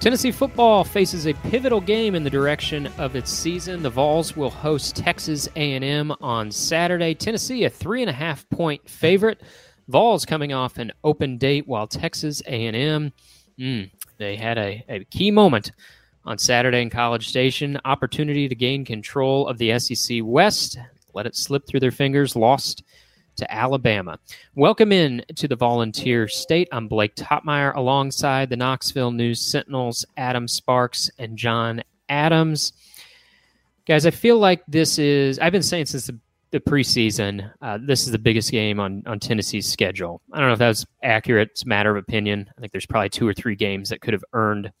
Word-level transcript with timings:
Tennessee 0.00 0.32
football 0.32 0.82
faces 0.82 1.26
a 1.26 1.34
pivotal 1.34 1.82
game 1.82 2.14
in 2.14 2.24
the 2.24 2.30
direction 2.30 2.86
of 2.96 3.14
its 3.14 3.30
season. 3.30 3.82
The 3.82 3.90
Vols 3.90 4.34
will 4.34 4.48
host 4.48 4.96
Texas 4.96 5.46
A&M 5.56 6.10
on 6.22 6.50
Saturday. 6.50 7.14
Tennessee, 7.14 7.64
a 7.64 7.70
three 7.70 8.00
and 8.00 8.08
a 8.08 8.14
half 8.14 8.48
point 8.48 8.88
favorite. 8.88 9.42
Vols 9.88 10.24
coming 10.24 10.54
off 10.54 10.78
an 10.78 10.90
open 11.04 11.36
date, 11.36 11.68
while 11.68 11.86
Texas 11.86 12.40
A&M, 12.46 13.12
mm, 13.58 13.90
they 14.16 14.36
had 14.36 14.56
a, 14.56 14.82
a 14.88 15.04
key 15.04 15.30
moment 15.30 15.72
on 16.24 16.38
Saturday 16.38 16.80
in 16.80 16.88
College 16.88 17.28
Station. 17.28 17.78
Opportunity 17.84 18.48
to 18.48 18.54
gain 18.54 18.86
control 18.86 19.46
of 19.48 19.58
the 19.58 19.78
SEC 19.78 20.20
West. 20.22 20.78
Let 21.12 21.26
it 21.26 21.36
slip 21.36 21.66
through 21.66 21.80
their 21.80 21.90
fingers. 21.90 22.34
Lost 22.34 22.84
to 23.36 23.52
Alabama. 23.52 24.18
Welcome 24.54 24.92
in 24.92 25.24
to 25.36 25.48
the 25.48 25.56
Volunteer 25.56 26.28
State. 26.28 26.68
I'm 26.72 26.88
Blake 26.88 27.14
Toppmeyer 27.14 27.74
alongside 27.74 28.50
the 28.50 28.56
Knoxville 28.56 29.10
News 29.10 29.40
Sentinels, 29.40 30.04
Adam 30.16 30.46
Sparks 30.48 31.10
and 31.18 31.36
John 31.36 31.82
Adams. 32.08 32.72
Guys, 33.86 34.06
I 34.06 34.10
feel 34.10 34.38
like 34.38 34.62
this 34.68 34.98
is, 34.98 35.38
I've 35.38 35.52
been 35.52 35.62
saying 35.62 35.86
since 35.86 36.06
the, 36.06 36.18
the 36.50 36.60
preseason, 36.60 37.50
uh, 37.62 37.78
this 37.80 38.06
is 38.06 38.12
the 38.12 38.18
biggest 38.18 38.50
game 38.50 38.80
on, 38.80 39.02
on 39.06 39.18
Tennessee's 39.18 39.66
schedule. 39.66 40.20
I 40.32 40.38
don't 40.38 40.48
know 40.48 40.52
if 40.52 40.58
that's 40.58 40.86
accurate. 41.02 41.50
It's 41.52 41.62
a 41.62 41.68
matter 41.68 41.90
of 41.90 41.96
opinion. 41.96 42.50
I 42.56 42.60
think 42.60 42.72
there's 42.72 42.86
probably 42.86 43.08
two 43.08 43.26
or 43.26 43.34
three 43.34 43.56
games 43.56 43.88
that 43.88 44.00
could 44.00 44.14
have 44.14 44.24
earned 44.32 44.72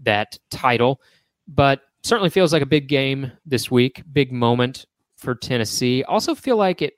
that 0.00 0.38
title, 0.50 1.00
but 1.46 1.80
certainly 2.02 2.30
feels 2.30 2.52
like 2.52 2.62
a 2.62 2.66
big 2.66 2.88
game 2.88 3.32
this 3.44 3.70
week, 3.70 4.02
big 4.12 4.32
moment 4.32 4.86
for 5.16 5.34
Tennessee. 5.34 6.04
Also 6.04 6.34
feel 6.34 6.56
like 6.56 6.80
it 6.82 6.94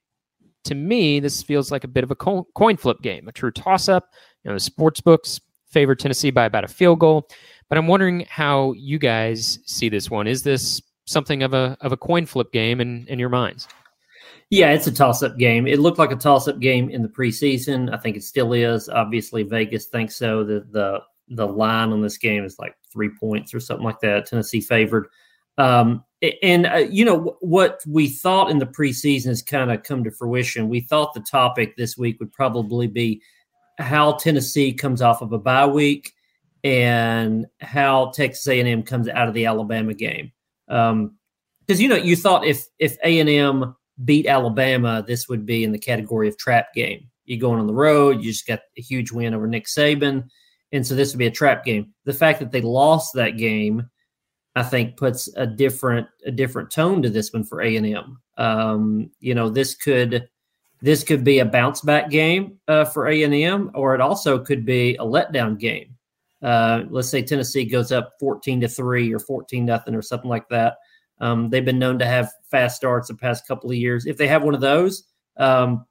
to 0.71 0.77
me, 0.77 1.19
this 1.19 1.43
feels 1.43 1.73
like 1.73 1.83
a 1.83 1.89
bit 1.89 2.05
of 2.05 2.13
a 2.13 2.15
coin 2.15 2.77
flip 2.77 3.03
game, 3.03 3.27
a 3.27 3.33
true 3.33 3.51
toss 3.51 3.89
up. 3.89 4.11
You 4.45 4.51
know, 4.51 4.55
the 4.55 4.61
sports 4.61 5.01
books 5.01 5.41
favor 5.69 5.97
Tennessee 5.97 6.31
by 6.31 6.45
about 6.45 6.63
a 6.63 6.69
field 6.69 7.01
goal, 7.01 7.29
but 7.69 7.77
I'm 7.77 7.89
wondering 7.89 8.25
how 8.31 8.73
you 8.75 8.97
guys 8.97 9.59
see 9.67 9.89
this 9.89 10.13
one. 10.13 10.29
Is 10.29 10.45
this 10.45 10.81
something 11.07 11.43
of 11.43 11.55
a 11.55 11.77
of 11.81 11.91
a 11.91 11.97
coin 11.97 12.25
flip 12.25 12.53
game 12.53 12.81
in 12.81 13.05
in 13.09 13.19
your 13.19 13.29
minds? 13.31 13.67
Yeah, 14.51 14.71
it's 14.71 14.87
a 14.87 14.93
toss 14.93 15.25
up 15.25 15.39
game. 15.39 15.67
It 15.67 15.81
looked 15.81 15.99
like 15.99 16.13
a 16.13 16.17
toss 16.17 16.47
up 16.47 16.61
game 16.61 16.89
in 16.89 17.03
the 17.03 17.09
preseason. 17.09 17.93
I 17.93 17.97
think 17.97 18.17
it 18.17 18.23
still 18.23 18.53
is. 18.53 18.89
Obviously, 18.89 19.43
Vegas 19.43 19.87
thinks 19.87 20.15
so. 20.15 20.45
The 20.45 20.65
the 20.71 21.01
the 21.31 21.49
line 21.49 21.91
on 21.91 22.01
this 22.01 22.17
game 22.17 22.45
is 22.45 22.61
like 22.61 22.77
three 22.93 23.11
points 23.19 23.53
or 23.55 23.59
something 23.59 23.85
like 23.85 23.99
that. 24.03 24.27
Tennessee 24.27 24.61
favored. 24.61 25.09
Um, 25.59 26.05
and 26.43 26.67
uh, 26.67 26.77
you 26.77 27.05
know 27.05 27.37
what 27.41 27.81
we 27.87 28.09
thought 28.09 28.51
in 28.51 28.59
the 28.59 28.67
preseason 28.67 29.27
has 29.27 29.43
kind 29.43 29.71
of 29.73 29.83
come 29.83 30.05
to 30.05 30.11
fruition. 30.11 30.69
We 30.69 30.81
thought 30.81 31.15
the 31.15 31.21
topic 31.21 31.77
this 31.77 31.97
week 31.97 32.21
would 32.21 32.33
probably 32.33 32.87
be 32.87 33.23
how 33.79 34.13
Tennessee 34.13 34.73
comes 34.73 35.01
off 35.01 35.23
of 35.23 35.33
a 35.33 35.39
bye 35.39 35.67
week 35.67 36.13
and 36.63 37.47
how 37.61 38.11
Texas 38.11 38.47
A&M 38.47 38.83
comes 38.83 39.09
out 39.09 39.29
of 39.29 39.35
the 39.35 39.47
Alabama 39.47 39.95
game. 39.95 40.33
Because 40.67 40.91
um, 40.91 41.17
you 41.69 41.89
know 41.89 41.97
you 41.97 42.17
thought 42.17 42.45
if 42.45 42.67
if 42.79 42.99
A&M 43.03 43.75
beat 44.05 44.27
Alabama, 44.27 45.03
this 45.07 45.29
would 45.29 45.47
be 45.47 45.65
in 45.65 45.73
the 45.73 45.79
category 45.79 46.29
of 46.29 46.37
trap 46.37 46.75
game. 46.75 47.09
You 47.25 47.39
going 47.39 47.61
on 47.61 47.67
the 47.67 47.75
road, 47.75 48.23
you 48.23 48.33
just 48.33 48.47
got 48.47 48.61
a 48.77 48.83
huge 48.83 49.11
win 49.11 49.35
over 49.35 49.47
Nick 49.47 49.67
Saban, 49.67 50.29
and 50.73 50.87
so 50.87 50.95
this 50.95 51.13
would 51.13 51.19
be 51.19 51.27
a 51.27 51.31
trap 51.31 51.65
game. 51.65 51.95
The 52.05 52.13
fact 52.13 52.41
that 52.41 52.51
they 52.51 52.61
lost 52.61 53.15
that 53.15 53.39
game 53.39 53.89
I 54.57 54.63
think 54.63 54.97
puts 54.97 55.29
a 55.37 55.47
different 55.47 56.09
a 56.27 56.31
different 56.31 56.71
tone 56.71 57.03
to 57.03 57.11
this 57.11 57.33
one 57.33 57.45
for 57.45 57.63
A 57.63 57.77
and 57.77 57.87
M. 57.87 58.21
Um, 58.37 59.11
you 59.21 59.35
know, 59.35 59.49
this 59.49 59.75
could 59.75 60.29
this 60.83 61.05
could 61.05 61.25
be 61.25 61.39
a 61.39 61.45
bounce 61.45 61.83
back 61.83 62.11
game 62.11 62.59
uh, 62.67 62.85
for 62.85 63.07
A 63.07 63.23
and 63.23 63.35
M, 63.35 63.71
or 63.75 63.95
it 63.95 64.01
also 64.01 64.39
could 64.39 64.65
be 64.65 64.97
a 64.97 65.05
letdown 65.05 65.59
game. 65.59 65.97
Uh, 66.43 66.85
let's 66.89 67.09
say 67.09 67.23
Tennessee 67.23 67.65
goes 67.65 67.93
up 67.93 68.13
fourteen 68.19 68.61
to 68.61 68.69
three 68.69 69.13
or 69.13 69.19
fourteen 69.19 69.67
nothing 69.67 69.95
or 69.95 70.03
something 70.03 70.31
like 70.31 70.49
that. 70.49 70.79
Um, 71.21 71.51
they've 71.51 71.65
been 71.65 71.79
known 71.79 71.99
to 71.99 72.07
have 72.07 72.33
fast 72.51 72.77
starts 72.77 73.09
the 73.09 73.15
past 73.15 73.47
couple 73.47 73.71
of 73.71 73.77
years. 73.77 74.07
If 74.07 74.17
they 74.17 74.27
have 74.27 74.43
one 74.43 74.55
of 74.55 74.63
those, 74.63 75.05
um, 75.37 75.85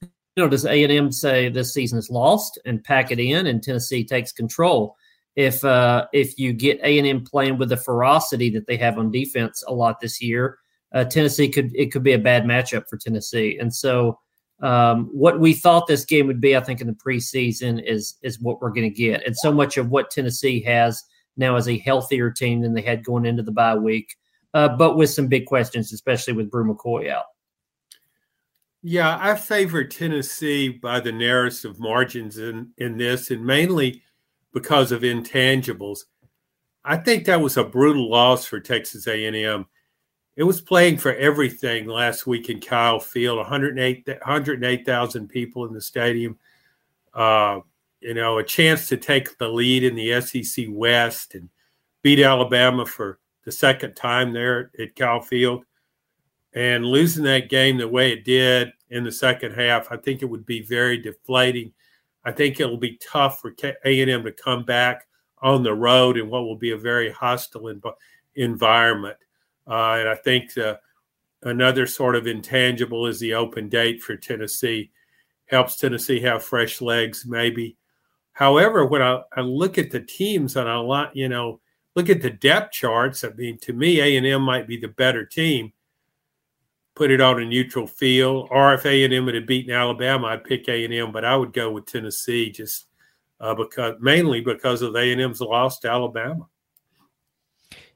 you 0.00 0.08
know, 0.36 0.48
does 0.48 0.64
A 0.64 0.84
and 0.84 0.92
M 0.92 1.12
say 1.12 1.48
this 1.48 1.74
season 1.74 1.98
is 1.98 2.08
lost 2.08 2.58
and 2.64 2.84
pack 2.84 3.10
it 3.10 3.18
in, 3.18 3.46
and 3.46 3.62
Tennessee 3.62 4.04
takes 4.04 4.32
control? 4.32 4.96
If 5.36 5.62
uh, 5.64 6.06
if 6.12 6.38
you 6.38 6.52
get 6.52 6.80
A 6.82 6.98
and 6.98 7.06
M 7.06 7.24
playing 7.24 7.58
with 7.58 7.68
the 7.68 7.76
ferocity 7.76 8.50
that 8.50 8.66
they 8.66 8.76
have 8.78 8.98
on 8.98 9.10
defense 9.10 9.62
a 9.68 9.72
lot 9.72 10.00
this 10.00 10.20
year, 10.20 10.58
uh, 10.94 11.04
Tennessee 11.04 11.48
could 11.48 11.70
it 11.74 11.92
could 11.92 12.02
be 12.02 12.14
a 12.14 12.18
bad 12.18 12.44
matchup 12.44 12.88
for 12.88 12.96
Tennessee. 12.96 13.58
And 13.60 13.74
so, 13.74 14.18
um, 14.62 15.10
what 15.12 15.38
we 15.38 15.52
thought 15.52 15.86
this 15.86 16.06
game 16.06 16.26
would 16.26 16.40
be, 16.40 16.56
I 16.56 16.60
think, 16.60 16.80
in 16.80 16.86
the 16.86 16.94
preseason 16.94 17.82
is 17.84 18.14
is 18.22 18.40
what 18.40 18.62
we're 18.62 18.70
going 18.70 18.90
to 18.90 18.96
get. 18.96 19.26
And 19.26 19.36
so 19.36 19.52
much 19.52 19.76
of 19.76 19.90
what 19.90 20.10
Tennessee 20.10 20.62
has 20.62 21.02
now 21.36 21.56
is 21.56 21.68
a 21.68 21.78
healthier 21.78 22.30
team 22.30 22.62
than 22.62 22.72
they 22.72 22.80
had 22.80 23.04
going 23.04 23.26
into 23.26 23.42
the 23.42 23.52
bye 23.52 23.74
week, 23.74 24.16
uh, 24.54 24.68
but 24.68 24.96
with 24.96 25.10
some 25.10 25.28
big 25.28 25.44
questions, 25.44 25.92
especially 25.92 26.32
with 26.32 26.50
Bru 26.50 26.74
McCoy 26.74 27.10
out. 27.10 27.24
Yeah, 28.82 29.18
I 29.20 29.34
favor 29.34 29.84
Tennessee 29.84 30.68
by 30.68 31.00
the 31.00 31.12
narrowest 31.12 31.64
of 31.64 31.78
margins 31.78 32.38
in 32.38 32.70
in 32.78 32.96
this, 32.96 33.30
and 33.30 33.44
mainly 33.44 34.02
because 34.56 34.90
of 34.90 35.02
intangibles. 35.02 36.04
I 36.82 36.96
think 36.96 37.26
that 37.26 37.42
was 37.42 37.58
a 37.58 37.62
brutal 37.62 38.08
loss 38.08 38.46
for 38.46 38.58
Texas 38.58 39.06
A&M. 39.06 39.66
It 40.34 40.44
was 40.44 40.62
playing 40.62 40.96
for 40.96 41.14
everything 41.14 41.86
last 41.86 42.26
week 42.26 42.48
in 42.48 42.62
Kyle 42.62 42.98
Field. 42.98 43.36
108 43.36 44.06
108,000 44.06 45.28
people 45.28 45.66
in 45.66 45.74
the 45.74 45.80
stadium. 45.82 46.38
Uh, 47.12 47.60
you 48.00 48.14
know, 48.14 48.38
a 48.38 48.42
chance 48.42 48.88
to 48.88 48.96
take 48.96 49.36
the 49.36 49.46
lead 49.46 49.84
in 49.84 49.94
the 49.94 50.22
SEC 50.22 50.64
West 50.70 51.34
and 51.34 51.50
beat 52.00 52.24
Alabama 52.24 52.86
for 52.86 53.18
the 53.44 53.52
second 53.52 53.94
time 53.94 54.32
there 54.32 54.70
at 54.78 54.96
Kyle 54.96 55.20
Field. 55.20 55.66
And 56.54 56.86
losing 56.86 57.24
that 57.24 57.50
game 57.50 57.76
the 57.76 57.86
way 57.86 58.10
it 58.10 58.24
did 58.24 58.72
in 58.88 59.04
the 59.04 59.12
second 59.12 59.52
half, 59.52 59.92
I 59.92 59.98
think 59.98 60.22
it 60.22 60.30
would 60.30 60.46
be 60.46 60.62
very 60.62 60.96
deflating 60.96 61.74
I 62.26 62.32
think 62.32 62.58
it'll 62.58 62.76
be 62.76 62.98
tough 63.00 63.40
for 63.40 63.54
A&M 63.84 64.24
to 64.24 64.32
come 64.32 64.64
back 64.64 65.06
on 65.42 65.62
the 65.62 65.72
road 65.72 66.18
in 66.18 66.28
what 66.28 66.42
will 66.42 66.56
be 66.56 66.72
a 66.72 66.76
very 66.76 67.10
hostile 67.10 67.72
environment. 68.34 69.16
Uh, 69.64 69.92
and 70.00 70.08
I 70.08 70.16
think 70.16 70.52
the, 70.54 70.80
another 71.42 71.86
sort 71.86 72.16
of 72.16 72.26
intangible 72.26 73.06
is 73.06 73.20
the 73.20 73.34
open 73.34 73.68
date 73.68 74.02
for 74.02 74.16
Tennessee. 74.16 74.90
Helps 75.46 75.76
Tennessee 75.76 76.18
have 76.20 76.42
fresh 76.42 76.80
legs, 76.80 77.24
maybe. 77.28 77.76
However, 78.32 78.84
when 78.84 79.02
I, 79.02 79.22
I 79.36 79.42
look 79.42 79.78
at 79.78 79.92
the 79.92 80.00
teams 80.00 80.56
and 80.56 80.68
I 80.68 80.76
lot, 80.78 81.14
you 81.14 81.28
know, 81.28 81.60
look 81.94 82.10
at 82.10 82.22
the 82.22 82.30
depth 82.30 82.72
charts. 82.72 83.22
I 83.22 83.28
mean, 83.30 83.56
to 83.58 83.72
me, 83.72 84.00
A 84.00 84.16
and 84.16 84.26
M 84.26 84.42
might 84.42 84.66
be 84.66 84.76
the 84.76 84.88
better 84.88 85.24
team 85.24 85.72
put 86.96 87.10
it 87.10 87.20
on 87.20 87.40
a 87.40 87.44
neutral 87.44 87.86
field. 87.86 88.48
Or 88.50 88.74
if 88.74 88.84
A 88.84 89.04
and 89.04 89.14
M 89.14 89.28
had 89.28 89.46
beaten 89.46 89.72
Alabama, 89.72 90.28
I'd 90.28 90.42
pick 90.42 90.68
A 90.68 90.84
and 90.84 90.92
M, 90.92 91.12
but 91.12 91.24
I 91.24 91.36
would 91.36 91.52
go 91.52 91.70
with 91.70 91.86
Tennessee 91.86 92.50
just 92.50 92.86
uh, 93.38 93.54
because 93.54 93.94
mainly 94.00 94.40
because 94.40 94.82
of 94.82 94.96
A 94.96 95.12
and 95.12 95.20
M's 95.20 95.40
loss 95.40 95.78
to 95.80 95.90
Alabama. 95.90 96.48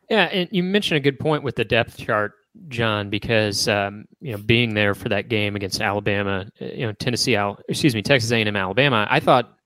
Yeah, 0.09 0.25
and 0.25 0.49
you 0.53 0.63
mentioned 0.63 0.99
a 0.99 1.01
good 1.01 1.19
point 1.19 1.43
with 1.43 1.57
the 1.57 1.65
depth 1.65 1.97
chart, 1.97 2.33
John, 2.69 3.11
because 3.11 3.67
um, 3.69 4.05
you 4.21 4.33
know 4.33 4.39
being 4.39 4.75
there 4.75 4.95
for 4.95 5.09
that 5.09 5.29
game 5.29 5.57
against 5.57 5.81
Alabama, 5.81 6.47
uh, 6.61 6.65
you 6.67 6.87
know 6.87 6.93
Tennessee, 6.93 7.37
excuse 7.69 7.95
me, 7.95 8.03
Texas 8.03 8.31
A 8.31 8.37
and 8.37 8.49
M, 8.49 8.57
Alabama. 8.57 9.07
I 9.11 9.21
thought 9.21 9.57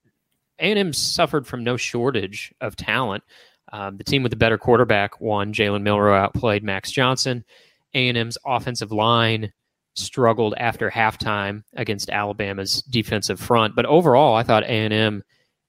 A 0.60 0.64
and 0.64 0.78
M 0.78 0.92
suffered 0.92 1.46
from 1.46 1.64
no 1.64 1.76
shortage 1.76 2.54
of 2.60 2.76
talent. 2.76 3.24
Um, 3.72 3.96
the 3.96 4.04
team 4.04 4.22
with 4.22 4.30
the 4.30 4.36
better 4.36 4.58
quarterback 4.58 5.20
won. 5.20 5.52
Jalen 5.52 5.82
Milroe 5.82 6.14
outplayed 6.14 6.62
Max 6.62 6.92
Johnson. 6.92 7.44
A&M's 7.94 8.38
offensive 8.44 8.92
line 8.92 9.52
struggled 9.94 10.54
after 10.56 10.90
halftime 10.90 11.62
against 11.76 12.10
Alabama's 12.10 12.82
defensive 12.82 13.40
front. 13.40 13.76
But 13.76 13.86
overall, 13.86 14.34
I 14.34 14.42
thought 14.42 14.64
A&M 14.64 15.22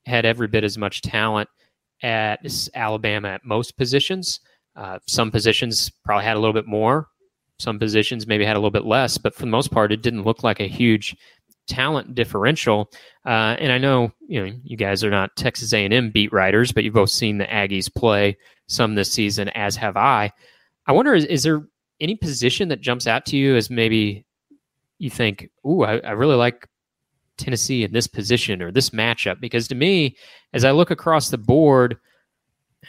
had 0.06 0.26
every 0.26 0.48
bit 0.48 0.64
as 0.64 0.78
much 0.78 1.02
talent 1.02 1.50
as 2.02 2.70
Alabama 2.74 3.30
at 3.30 3.46
most 3.46 3.78
positions. 3.78 4.40
Uh, 4.76 5.00
some 5.08 5.32
positions 5.32 5.92
probably 6.04 6.26
had 6.26 6.36
a 6.36 6.40
little 6.40 6.54
bit 6.54 6.68
more. 6.68 7.08
Some 7.60 7.80
positions 7.80 8.28
maybe 8.28 8.46
had 8.46 8.58
a 8.58 8.60
little 8.60 8.72
bit 8.72 8.86
less, 8.86 9.18
but 9.18 9.34
for 9.34 9.42
the 9.42 9.48
most 9.48 9.72
part, 9.72 9.94
it 9.94 10.02
didn't 10.02 10.24
look 10.24 10.44
like 10.44 10.60
a 10.60 10.68
huge 10.68 11.16
talent 11.68 12.14
differential. 12.14 12.92
Uh, 13.26 13.56
and 13.60 13.72
I 13.72 13.78
know 13.78 14.12
you 14.28 14.46
know 14.46 14.54
you 14.64 14.76
guys 14.76 15.04
are 15.04 15.10
not 15.10 15.36
Texas 15.38 15.74
A&M 15.74 16.12
beat 16.12 16.34
writers, 16.34 16.72
but 16.72 16.84
you've 16.84 16.94
both 16.94 17.10
seen 17.10 17.38
the 17.38 17.46
Aggies 17.46 17.94
play 17.94 18.38
some 18.68 18.96
this 18.96 19.12
season, 19.12 19.50
as 19.50 19.76
have 19.78 19.96
I. 19.96 20.32
I 20.86 20.92
wonder 20.92 21.14
is, 21.14 21.26
is 21.26 21.44
there 21.44 21.66
any 22.00 22.16
position 22.16 22.70
that 22.70 22.82
jumps 22.82 23.08
out 23.08 23.26
to 23.28 23.38
you 23.38 23.56
as 23.56 23.70
maybe 23.70 24.26
you 24.98 25.10
think, 25.10 25.50
"Ooh, 25.66 25.84
I, 25.84 25.98
I 26.00 26.12
really 26.12 26.36
like 26.36 26.68
Tennessee 27.38 27.84
in 27.84 27.92
this 27.92 28.08
position 28.08 28.62
or 28.62 28.72
this 28.72 28.92
matchup"? 28.92 29.40
Because 29.40 29.68
to 29.70 29.76
me, 29.76 30.16
as 30.54 30.64
I 30.64 30.72
look 30.72 30.92
across 30.92 31.30
the 31.30 31.38
board, 31.38 31.98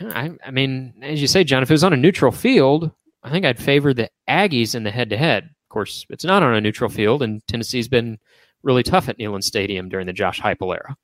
I, 0.00 0.32
I 0.44 0.50
mean, 0.50 0.94
as 1.02 1.20
you 1.20 1.26
say, 1.26 1.44
John, 1.44 1.62
if 1.62 1.70
it 1.70 1.74
was 1.74 1.84
on 1.84 1.92
a 1.92 1.96
neutral 1.96 2.32
field, 2.32 2.90
I 3.22 3.30
think 3.30 3.44
I'd 3.44 3.58
favor 3.58 3.92
the 3.92 4.10
Aggies 4.28 4.74
in 4.74 4.84
the 4.84 4.90
head-to-head. 4.90 5.44
Of 5.44 5.68
course, 5.68 6.06
it's 6.10 6.24
not 6.24 6.42
on 6.42 6.54
a 6.54 6.60
neutral 6.60 6.90
field, 6.90 7.22
and 7.22 7.46
Tennessee's 7.48 7.88
been 7.88 8.18
really 8.62 8.82
tough 8.82 9.08
at 9.08 9.18
Neyland 9.18 9.44
Stadium 9.44 9.88
during 9.88 10.06
the 10.06 10.12
Josh 10.12 10.40
Heupel 10.40 10.74
era. 10.74 10.96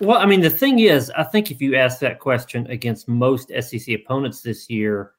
Well, 0.00 0.18
I 0.18 0.26
mean, 0.26 0.40
the 0.40 0.50
thing 0.50 0.78
is, 0.78 1.10
I 1.10 1.22
think 1.22 1.50
if 1.50 1.60
you 1.60 1.76
ask 1.76 1.98
that 2.00 2.18
question 2.18 2.66
against 2.68 3.08
most 3.08 3.52
SEC 3.60 3.94
opponents 3.94 4.40
this 4.40 4.70
year, 4.70 5.12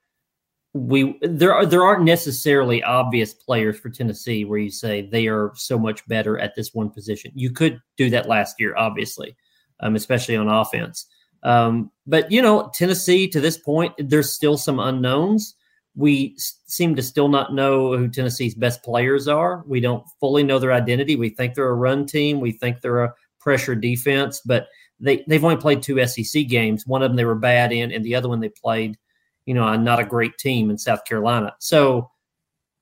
we 0.74 1.18
there 1.22 1.54
are 1.54 1.66
there 1.66 1.84
aren't 1.84 2.04
necessarily 2.04 2.82
obvious 2.84 3.34
players 3.34 3.80
for 3.80 3.90
Tennessee 3.90 4.44
where 4.44 4.58
you 4.58 4.72
say 4.72 5.02
they 5.04 5.28
are 5.28 5.52
so 5.56 5.78
much 5.78 6.06
better 6.08 6.40
at 6.40 6.56
this 6.56 6.74
one 6.74 6.90
position. 6.90 7.32
You 7.36 7.52
could 7.52 7.80
do 7.96 8.10
that 8.10 8.28
last 8.28 8.56
year, 8.60 8.76
obviously, 8.76 9.36
um, 9.82 9.96
especially 9.96 10.36
on 10.36 10.48
offense. 10.48 11.06
Um, 11.44 11.92
but 12.08 12.32
you 12.32 12.42
know, 12.42 12.72
Tennessee 12.74 13.28
to 13.28 13.40
this 13.40 13.58
point, 13.58 13.94
there's 14.00 14.34
still 14.34 14.58
some 14.58 14.80
unknowns. 14.80 15.56
We 15.96 16.34
s- 16.38 16.60
seem 16.66 16.96
to 16.96 17.04
still 17.04 17.28
not 17.28 17.54
know 17.54 17.96
who 17.96 18.08
Tennessee's 18.08 18.56
best 18.56 18.82
players 18.82 19.28
are. 19.28 19.64
We 19.68 19.80
don't 19.80 20.04
fully 20.20 20.42
know 20.42 20.58
their 20.58 20.74
identity. 20.74 21.16
We 21.16 21.30
think 21.30 21.54
they're 21.54 21.70
a 21.70 21.76
run 21.76 22.08
team. 22.08 22.40
We 22.40 22.52
think 22.52 22.82
they're 22.82 23.04
a 23.04 23.14
pressure 23.40 23.76
defense, 23.76 24.42
but 24.44 24.70
they 25.00 25.24
they've 25.28 25.44
only 25.44 25.58
played 25.58 25.84
two 25.84 26.04
SEC 26.08 26.48
games. 26.48 26.88
One 26.88 27.04
of 27.04 27.12
them 27.12 27.18
they 27.18 27.26
were 27.26 27.36
bad 27.36 27.72
in, 27.72 27.92
and 27.92 28.04
the 28.04 28.16
other 28.16 28.30
one 28.30 28.40
they 28.40 28.50
played, 28.50 28.98
you 29.46 29.54
know, 29.54 29.64
I'm 29.64 29.84
not 29.84 30.00
a 30.00 30.06
great 30.06 30.38
team 30.38 30.70
in 30.70 30.78
South 30.78 31.06
Carolina. 31.06 31.56
So 31.60 32.10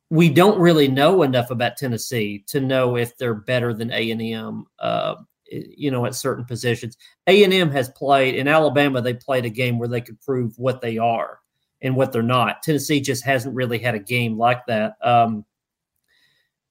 we 0.09 0.29
don't 0.29 0.59
really 0.59 0.87
know 0.87 1.23
enough 1.23 1.51
about 1.51 1.77
Tennessee 1.77 2.43
to 2.47 2.59
know 2.59 2.97
if 2.97 3.17
they're 3.17 3.33
better 3.33 3.73
than 3.73 3.91
A 3.91 4.11
and 4.11 4.21
M. 4.21 4.65
Uh, 4.79 5.15
you 5.49 5.91
know, 5.91 6.05
at 6.05 6.15
certain 6.15 6.45
positions, 6.45 6.97
A 7.27 7.43
and 7.43 7.53
M 7.53 7.71
has 7.71 7.89
played 7.89 8.35
in 8.35 8.47
Alabama. 8.47 9.01
They 9.01 9.13
played 9.13 9.45
a 9.45 9.49
game 9.49 9.79
where 9.79 9.87
they 9.87 10.01
could 10.01 10.19
prove 10.21 10.57
what 10.57 10.81
they 10.81 10.97
are 10.97 11.39
and 11.81 11.95
what 11.95 12.11
they're 12.11 12.21
not. 12.21 12.61
Tennessee 12.61 13.01
just 13.01 13.23
hasn't 13.25 13.55
really 13.55 13.79
had 13.79 13.95
a 13.95 13.99
game 13.99 14.37
like 14.37 14.65
that. 14.67 14.93
Um, 15.01 15.45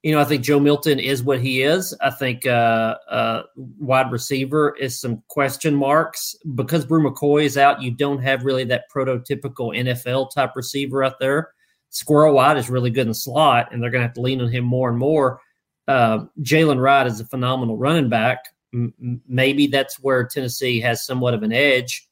you 0.03 0.11
know, 0.11 0.19
I 0.19 0.23
think 0.23 0.43
Joe 0.43 0.59
Milton 0.59 0.99
is 0.99 1.21
what 1.21 1.41
he 1.41 1.61
is. 1.61 1.95
I 2.01 2.09
think 2.09 2.47
uh, 2.47 2.97
uh, 3.07 3.43
wide 3.55 4.11
receiver 4.11 4.75
is 4.77 4.99
some 4.99 5.21
question 5.27 5.75
marks 5.75 6.35
because 6.55 6.85
Bru 6.85 7.03
McCoy 7.03 7.43
is 7.43 7.55
out. 7.55 7.83
You 7.83 7.91
don't 7.91 8.21
have 8.21 8.43
really 8.43 8.63
that 8.65 8.85
prototypical 8.93 9.77
NFL 9.77 10.33
type 10.33 10.55
receiver 10.55 11.03
out 11.03 11.19
there. 11.19 11.51
Squirrel 11.89 12.33
White 12.33 12.57
is 12.57 12.69
really 12.69 12.89
good 12.89 13.01
in 13.01 13.09
the 13.09 13.13
slot, 13.13 13.71
and 13.71 13.81
they're 13.81 13.91
going 13.91 14.01
to 14.01 14.07
have 14.07 14.15
to 14.15 14.21
lean 14.21 14.41
on 14.41 14.49
him 14.49 14.63
more 14.63 14.89
and 14.89 14.97
more. 14.97 15.39
Uh, 15.87 16.25
Jaylen 16.41 16.81
Wright 16.81 17.05
is 17.05 17.19
a 17.19 17.25
phenomenal 17.25 17.77
running 17.77 18.09
back. 18.09 18.45
M- 18.73 19.21
maybe 19.27 19.67
that's 19.67 19.99
where 19.99 20.25
Tennessee 20.25 20.79
has 20.79 21.05
somewhat 21.05 21.33
of 21.35 21.43
an 21.43 21.51
edge. 21.51 22.07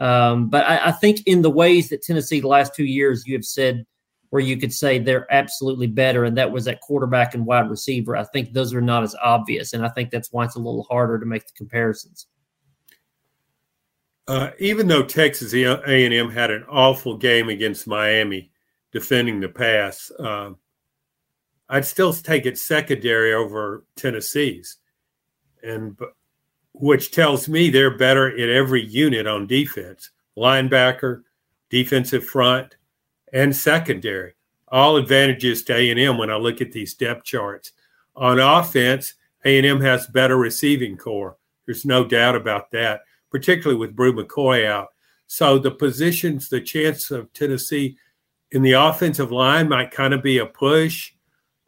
Um, 0.00 0.48
but 0.48 0.64
I, 0.64 0.88
I 0.88 0.92
think 0.92 1.20
in 1.26 1.42
the 1.42 1.50
ways 1.50 1.90
that 1.90 2.02
Tennessee 2.02 2.40
the 2.40 2.48
last 2.48 2.74
two 2.74 2.84
years, 2.84 3.24
you 3.28 3.34
have 3.34 3.44
said– 3.44 3.86
where 4.30 4.42
you 4.42 4.56
could 4.56 4.72
say 4.72 4.98
they're 4.98 5.32
absolutely 5.32 5.86
better, 5.86 6.24
and 6.24 6.36
that 6.36 6.52
was 6.52 6.68
at 6.68 6.80
quarterback 6.80 7.34
and 7.34 7.46
wide 7.46 7.70
receiver. 7.70 8.16
I 8.16 8.24
think 8.24 8.52
those 8.52 8.74
are 8.74 8.80
not 8.80 9.02
as 9.02 9.16
obvious, 9.22 9.72
and 9.72 9.84
I 9.84 9.88
think 9.88 10.10
that's 10.10 10.32
why 10.32 10.44
it's 10.44 10.56
a 10.56 10.60
little 10.60 10.84
harder 10.84 11.18
to 11.18 11.26
make 11.26 11.46
the 11.46 11.52
comparisons. 11.56 12.26
Uh, 14.26 14.50
even 14.58 14.86
though 14.86 15.02
Texas 15.02 15.54
A&M 15.54 16.30
had 16.30 16.50
an 16.50 16.64
awful 16.68 17.16
game 17.16 17.48
against 17.48 17.86
Miami 17.86 18.50
defending 18.92 19.40
the 19.40 19.48
pass, 19.48 20.10
uh, 20.18 20.50
I'd 21.70 21.86
still 21.86 22.12
take 22.12 22.44
it 22.44 22.58
secondary 22.58 23.32
over 23.32 23.84
Tennessee's, 23.96 24.76
and 25.62 25.98
which 26.74 27.10
tells 27.10 27.48
me 27.48 27.70
they're 27.70 27.96
better 27.96 28.28
at 28.28 28.50
every 28.50 28.84
unit 28.84 29.26
on 29.26 29.46
defense: 29.46 30.10
linebacker, 30.36 31.22
defensive 31.70 32.24
front, 32.24 32.76
and 33.32 33.54
secondary. 33.54 34.34
All 34.68 34.96
advantages 34.96 35.62
to 35.64 35.74
A&M 35.74 36.18
when 36.18 36.30
I 36.30 36.36
look 36.36 36.60
at 36.60 36.72
these 36.72 36.94
depth 36.94 37.24
charts. 37.24 37.72
On 38.16 38.38
offense, 38.38 39.14
A&M 39.44 39.80
has 39.80 40.06
better 40.08 40.36
receiving 40.36 40.96
corps. 40.96 41.36
There's 41.66 41.84
no 41.84 42.04
doubt 42.04 42.34
about 42.34 42.70
that, 42.72 43.02
particularly 43.30 43.78
with 43.78 43.96
Bru 43.96 44.12
McCoy 44.12 44.66
out. 44.66 44.88
So 45.26 45.58
the 45.58 45.70
positions, 45.70 46.48
the 46.48 46.60
chance 46.60 47.10
of 47.10 47.32
Tennessee 47.32 47.96
in 48.50 48.62
the 48.62 48.72
offensive 48.72 49.30
line 49.30 49.68
might 49.68 49.90
kind 49.90 50.14
of 50.14 50.22
be 50.22 50.38
a 50.38 50.46
push. 50.46 51.12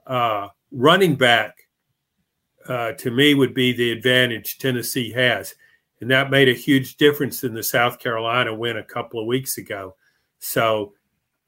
Uh, 0.07 0.49
running 0.73 1.15
back, 1.15 1.69
uh, 2.69 2.93
to 2.93 3.11
me, 3.11 3.35
would 3.35 3.55
be 3.55 3.73
the 3.73 3.93
advantage 3.93 4.59
Tennessee 4.59 5.13
has. 5.13 5.55
And 6.01 6.11
that 6.11 6.31
made 6.31 6.49
a 6.49 6.55
huge 6.55 6.97
difference 6.97 7.45
in 7.45 7.53
the 7.53 7.63
South 7.63 7.99
Carolina 7.99 8.55
win 8.55 8.79
a 8.79 8.83
couple 8.83 9.21
of 9.21 9.27
weeks 9.27 9.59
ago. 9.59 9.97
So 10.39 10.95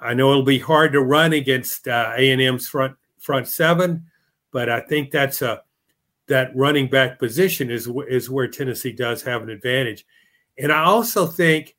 I 0.03 0.15
know 0.15 0.31
it'll 0.31 0.43
be 0.43 0.59
hard 0.59 0.93
to 0.93 1.01
run 1.01 1.33
against 1.33 1.87
uh, 1.89 2.13
A&M's 2.17 2.69
front 2.69 2.97
front 3.19 3.47
seven, 3.47 4.07
but 4.51 4.69
I 4.69 4.81
think 4.81 5.11
that's 5.11 5.43
a 5.43 5.63
that 6.27 6.55
running 6.55 6.89
back 6.89 7.19
position 7.19 7.71
is 7.71 7.89
is 8.09 8.31
where 8.31 8.49
Tennessee 8.49 8.93
does 8.93 9.23
have 9.23 9.43
an 9.43 9.51
advantage, 9.51 10.05
and 10.59 10.73
I 10.73 10.85
also 10.85 11.27
think 11.27 11.77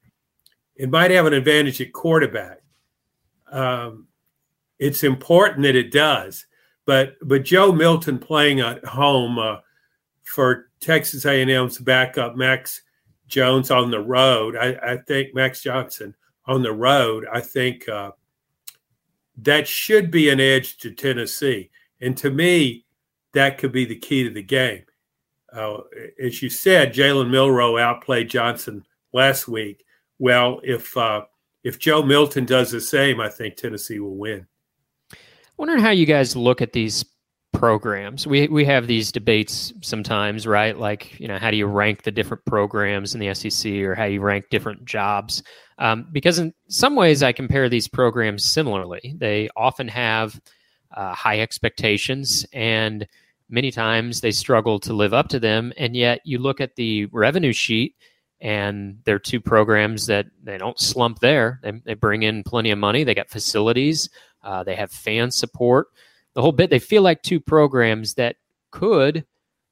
it 0.76 0.90
might 0.90 1.12
have 1.12 1.26
an 1.26 1.34
advantage 1.34 1.82
at 1.82 1.94
quarterback. 1.94 2.62
Um, 3.52 4.08
it's 4.80 5.04
important 5.04 5.64
that 5.64 5.76
it 5.76 5.92
does, 5.92 6.46
but 6.86 7.16
but 7.22 7.44
Joe 7.44 7.72
Milton 7.72 8.20
playing 8.20 8.62
at 8.62 8.84
home 8.86 9.38
uh, 9.38 9.58
for 10.24 10.70
Texas 10.80 11.26
A&M's 11.26 11.78
backup 11.78 12.36
Max 12.36 12.82
Jones 13.28 13.72
on 13.72 13.92
the 13.92 14.00
road, 14.00 14.56
I, 14.56 14.94
I 14.94 14.98
think 14.98 15.34
Max 15.34 15.62
Johnson 15.62 16.16
on 16.46 16.62
the 16.62 16.74
road, 16.74 17.26
I 17.32 17.42
think 17.42 17.88
uh, 17.88 18.12
that 19.38 19.68
should 19.68 20.12
be 20.12 20.30
an 20.30 20.40
edge 20.40 20.78
to 20.78 20.92
Tennessee. 20.92 21.70
And 22.02 22.18
to 22.18 22.30
me, 22.30 22.86
that 23.34 23.58
could 23.58 23.72
be 23.72 23.86
the 23.86 23.96
key 23.96 24.24
to 24.24 24.30
the 24.30 24.44
game. 24.44 24.84
Uh, 25.52 25.80
as 26.22 26.42
you 26.42 26.50
said, 26.50 26.94
Jalen 26.94 27.30
Milroe 27.30 27.78
outplayed 27.78 28.30
Johnson 28.30 28.86
last 29.14 29.48
week. 29.48 29.86
Well, 30.20 30.60
if 30.64 30.96
uh, 30.98 31.26
if 31.64 31.80
Joe 31.80 32.04
Milton 32.04 32.46
does 32.46 32.72
the 32.72 32.82
same, 32.82 33.20
I 33.20 33.30
think 33.30 33.56
Tennessee 33.56 34.00
will 34.00 34.16
win. 34.16 34.48
Wondering 35.58 35.82
how 35.82 35.92
you 35.92 36.06
guys 36.06 36.36
look 36.36 36.62
at 36.62 36.74
these 36.74 37.06
programs. 37.54 38.28
We 38.28 38.48
we 38.48 38.66
have 38.66 38.88
these 38.88 39.12
debates 39.12 39.72
sometimes, 39.82 40.46
right? 40.46 40.78
Like, 40.78 41.20
you 41.20 41.28
know, 41.28 41.38
how 41.38 41.52
do 41.52 41.58
you 41.58 41.66
rank 41.66 42.04
the 42.04 42.12
different 42.12 42.44
programs 42.46 43.14
in 43.14 43.22
the 43.22 43.34
SEC 43.34 43.72
or 43.84 43.96
how 43.96 44.06
you 44.06 44.22
rank 44.22 44.50
different 44.50 44.84
jobs? 44.86 45.44
Um, 45.78 46.08
because 46.12 46.40
in 46.40 46.54
some 46.68 46.96
ways, 46.96 47.24
I 47.24 47.32
compare 47.32 47.70
these 47.70 47.88
programs 47.88 48.44
similarly. 48.44 49.16
They 49.18 49.50
often 49.56 49.88
have 49.88 50.40
uh, 50.96 51.14
high 51.14 51.40
expectations, 51.40 52.46
and 52.52 53.08
many 53.50 53.72
times 53.72 54.22
they 54.22 54.32
struggle 54.32 54.80
to 54.82 54.94
live 54.94 55.14
up 55.14 55.30
to 55.30 55.40
them. 55.40 55.72
And 55.78 55.96
yet, 55.96 56.22
you 56.26 56.40
look 56.40 56.60
at 56.60 56.76
the 56.76 57.06
revenue 57.06 57.54
sheet, 57.54 57.96
and 58.42 58.98
they're 59.06 59.20
two 59.20 59.40
programs 59.40 60.08
that 60.08 60.26
they 60.44 60.58
don't 60.58 60.80
slump 60.80 61.20
there. 61.20 61.60
They, 61.64 61.72
they 61.86 61.94
bring 61.94 62.24
in 62.24 62.44
plenty 62.44 62.72
of 62.72 62.78
money. 62.78 63.04
They 63.04 63.16
got 63.16 63.30
facilities. 63.30 64.10
Uh, 64.44 64.64
they 64.64 64.76
have 64.76 64.92
fan 64.92 65.32
support. 65.32 65.88
The 66.34 66.42
whole 66.42 66.52
bit. 66.52 66.70
They 66.70 66.80
feel 66.80 67.02
like 67.02 67.22
two 67.22 67.40
programs 67.40 68.16
that 68.16 68.38
could 68.72 69.26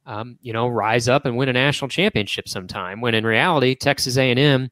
um, 0.06 0.38
you 0.42 0.54
know, 0.54 0.68
rise 0.68 1.08
up 1.08 1.26
and 1.26 1.38
win 1.38 1.50
a 1.50 1.54
national 1.54 1.90
championship 1.90 2.48
sometime. 2.48 3.02
When 3.02 3.16
in 3.16 3.26
reality, 3.26 3.76
Texas 3.76 4.18
A&M 4.18 4.70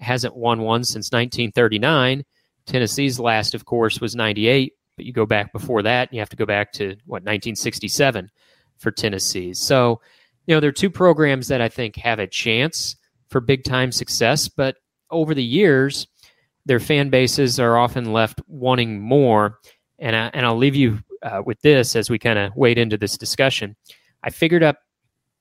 hasn't 0.00 0.36
won 0.36 0.62
one 0.62 0.84
since 0.84 1.10
1939. 1.10 2.24
Tennessee's 2.66 3.18
last, 3.18 3.54
of 3.54 3.64
course, 3.64 4.00
was 4.00 4.14
98, 4.14 4.74
but 4.96 5.04
you 5.04 5.12
go 5.12 5.26
back 5.26 5.52
before 5.52 5.82
that, 5.82 6.12
you 6.12 6.20
have 6.20 6.28
to 6.28 6.36
go 6.36 6.46
back 6.46 6.72
to 6.72 6.90
what 7.06 7.22
1967 7.22 8.30
for 8.76 8.90
Tennessee. 8.90 9.52
So, 9.54 10.00
you 10.46 10.54
know, 10.54 10.60
there 10.60 10.68
are 10.68 10.72
two 10.72 10.90
programs 10.90 11.48
that 11.48 11.60
I 11.60 11.68
think 11.68 11.96
have 11.96 12.18
a 12.18 12.26
chance 12.26 12.96
for 13.28 13.40
big 13.40 13.64
time 13.64 13.90
success, 13.90 14.48
but 14.48 14.76
over 15.10 15.34
the 15.34 15.44
years, 15.44 16.06
their 16.66 16.80
fan 16.80 17.10
bases 17.10 17.58
are 17.58 17.76
often 17.76 18.12
left 18.12 18.40
wanting 18.46 19.00
more. 19.00 19.58
And 19.98 20.14
I, 20.14 20.30
and 20.32 20.46
I'll 20.46 20.56
leave 20.56 20.76
you 20.76 21.00
uh, 21.22 21.42
with 21.44 21.60
this 21.62 21.96
as 21.96 22.10
we 22.10 22.18
kind 22.18 22.38
of 22.38 22.54
wade 22.56 22.78
into 22.78 22.96
this 22.96 23.16
discussion. 23.16 23.76
I 24.22 24.30
figured 24.30 24.62
up 24.62 24.78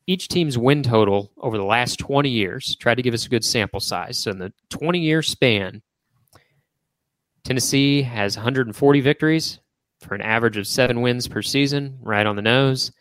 each 0.07 0.29
team's 0.29 0.57
win 0.57 0.84
total 0.84 1.31
over 1.38 1.57
the 1.57 1.63
last 1.63 2.00
20 2.00 2.29
years, 2.29 2.75
tried 2.77 2.96
to 2.96 3.01
give 3.01 3.13
us 3.13 3.25
a 3.25 3.29
good 3.29 3.43
sample 3.43 3.79
size. 3.79 4.17
So 4.17 4.31
in 4.31 4.39
the 4.39 4.53
20 4.69 5.00
year 5.00 5.22
span, 5.22 5.81
Tennessee 7.43 8.01
has 8.01 8.38
140 8.38 9.01
victories 9.01 9.60
for 10.01 10.15
an 10.15 10.22
average 10.22 10.57
of 10.57 10.67
seven 10.67 11.01
wins 11.01 11.27
per 11.27 11.41
season, 11.41 11.98
right 12.01 12.25
on 12.25 12.36
the 12.36 12.41
nose. 12.41 12.91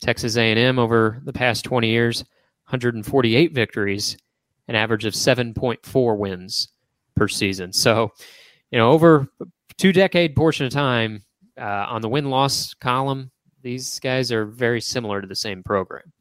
Texas 0.00 0.36
A&M 0.36 0.78
over 0.78 1.20
the 1.24 1.32
past 1.32 1.64
20 1.64 1.88
years, 1.88 2.22
148 2.64 3.54
victories, 3.54 4.16
an 4.68 4.74
average 4.74 5.04
of 5.04 5.14
7.4 5.14 6.18
wins 6.18 6.68
per 7.14 7.28
season. 7.28 7.72
So, 7.72 8.10
you 8.70 8.78
know, 8.78 8.90
over 8.90 9.28
two 9.78 9.92
decade 9.92 10.34
portion 10.34 10.66
of 10.66 10.72
time 10.72 11.22
uh, 11.60 11.86
on 11.88 12.02
the 12.02 12.08
win 12.08 12.30
loss 12.30 12.74
column, 12.74 13.30
these 13.62 14.00
guys 14.00 14.32
are 14.32 14.44
very 14.44 14.80
similar 14.80 15.20
to 15.20 15.26
the 15.26 15.36
same 15.36 15.62
program. 15.62 16.12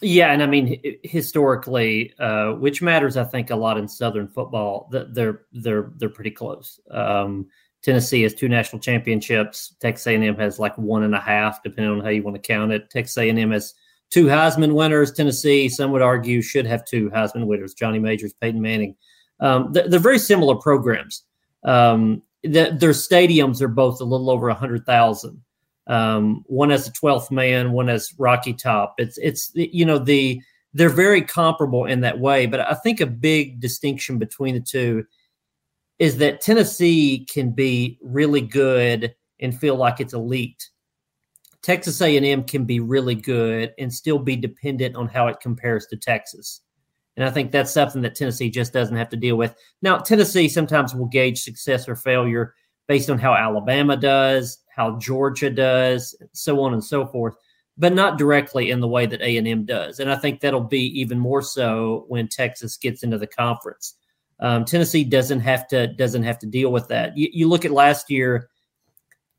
Yeah, 0.00 0.32
and 0.32 0.42
I 0.42 0.46
mean 0.46 0.80
historically, 1.04 2.12
uh, 2.18 2.54
which 2.54 2.82
matters, 2.82 3.16
I 3.16 3.24
think, 3.24 3.50
a 3.50 3.56
lot 3.56 3.78
in 3.78 3.86
Southern 3.86 4.26
football. 4.26 4.88
They're 4.90 5.42
they're 5.52 5.92
they're 5.96 6.08
pretty 6.08 6.32
close. 6.32 6.80
Um, 6.90 7.46
Tennessee 7.82 8.22
has 8.22 8.34
two 8.34 8.48
national 8.48 8.80
championships. 8.80 9.74
Texas 9.80 10.06
A&M 10.06 10.36
has 10.36 10.58
like 10.58 10.76
one 10.78 11.02
and 11.02 11.14
a 11.14 11.20
half, 11.20 11.62
depending 11.62 11.92
on 11.92 12.00
how 12.00 12.10
you 12.10 12.22
want 12.22 12.36
to 12.36 12.40
count 12.40 12.72
it. 12.72 12.90
Texas 12.90 13.16
A&M 13.18 13.50
has 13.50 13.74
two 14.10 14.26
Heisman 14.26 14.74
winners. 14.74 15.12
Tennessee, 15.12 15.68
some 15.68 15.90
would 15.92 16.02
argue, 16.02 16.42
should 16.42 16.66
have 16.66 16.84
two 16.84 17.10
Heisman 17.10 17.46
winners: 17.46 17.74
Johnny 17.74 17.98
Majors, 17.98 18.32
Peyton 18.34 18.60
Manning. 18.60 18.96
Um, 19.38 19.72
they're, 19.72 19.88
they're, 19.88 20.00
very 20.00 20.18
similar 20.18 20.56
programs. 20.56 21.24
Um, 21.64 22.22
the, 22.42 22.76
their 22.78 22.90
stadiums 22.90 23.60
are 23.60 23.68
both 23.68 24.00
a 24.00 24.04
little 24.04 24.30
over 24.30 24.48
a 24.48 24.54
hundred 24.54 24.84
thousand. 24.86 25.42
Um, 25.86 26.44
one 26.46 26.70
has 26.70 26.86
a 26.86 26.92
12th 26.92 27.30
man, 27.30 27.72
one 27.72 27.88
has 27.88 28.14
Rocky 28.18 28.52
Top. 28.52 28.94
It's 28.98 29.18
it's 29.18 29.50
you 29.54 29.84
know 29.84 29.98
the 29.98 30.40
they're 30.74 30.88
very 30.88 31.22
comparable 31.22 31.86
in 31.86 32.00
that 32.00 32.18
way. 32.18 32.46
But 32.46 32.60
I 32.60 32.74
think 32.74 33.00
a 33.00 33.06
big 33.06 33.60
distinction 33.60 34.18
between 34.18 34.54
the 34.54 34.60
two 34.60 35.04
is 35.98 36.16
that 36.18 36.40
Tennessee 36.40 37.26
can 37.30 37.50
be 37.50 37.98
really 38.02 38.40
good 38.40 39.14
and 39.40 39.58
feel 39.58 39.76
like 39.76 40.00
it's 40.00 40.14
elite. 40.14 40.70
Texas 41.62 42.00
A&M 42.00 42.42
can 42.44 42.64
be 42.64 42.80
really 42.80 43.14
good 43.14 43.72
and 43.78 43.92
still 43.92 44.18
be 44.18 44.34
dependent 44.34 44.96
on 44.96 45.06
how 45.06 45.28
it 45.28 45.40
compares 45.40 45.86
to 45.86 45.96
Texas. 45.96 46.62
And 47.16 47.26
I 47.26 47.30
think 47.30 47.50
that's 47.50 47.72
something 47.72 48.02
that 48.02 48.14
Tennessee 48.14 48.50
just 48.50 48.72
doesn't 48.72 48.96
have 48.96 49.10
to 49.10 49.16
deal 49.16 49.36
with. 49.36 49.54
Now, 49.82 49.98
Tennessee 49.98 50.48
sometimes 50.48 50.94
will 50.94 51.06
gauge 51.06 51.42
success 51.42 51.88
or 51.88 51.94
failure 51.94 52.54
based 52.88 53.10
on 53.10 53.18
how 53.18 53.34
Alabama 53.34 53.96
does, 53.96 54.58
how 54.74 54.98
Georgia 54.98 55.50
does, 55.50 56.16
so 56.32 56.60
on 56.60 56.72
and 56.72 56.82
so 56.82 57.06
forth, 57.06 57.34
but 57.76 57.92
not 57.92 58.18
directly 58.18 58.70
in 58.70 58.80
the 58.80 58.88
way 58.88 59.06
that 59.06 59.20
A&M 59.20 59.64
does. 59.64 60.00
And 60.00 60.10
I 60.10 60.16
think 60.16 60.40
that'll 60.40 60.60
be 60.60 60.86
even 61.00 61.18
more 61.18 61.42
so 61.42 62.04
when 62.08 62.28
Texas 62.28 62.76
gets 62.76 63.02
into 63.02 63.18
the 63.18 63.26
conference. 63.26 63.94
Um, 64.40 64.64
Tennessee 64.64 65.04
doesn't 65.04 65.40
have 65.40 65.68
to 65.68 65.86
doesn't 65.86 66.24
have 66.24 66.38
to 66.40 66.46
deal 66.46 66.72
with 66.72 66.88
that. 66.88 67.16
You, 67.16 67.28
you 67.32 67.48
look 67.48 67.64
at 67.64 67.70
last 67.70 68.10
year, 68.10 68.48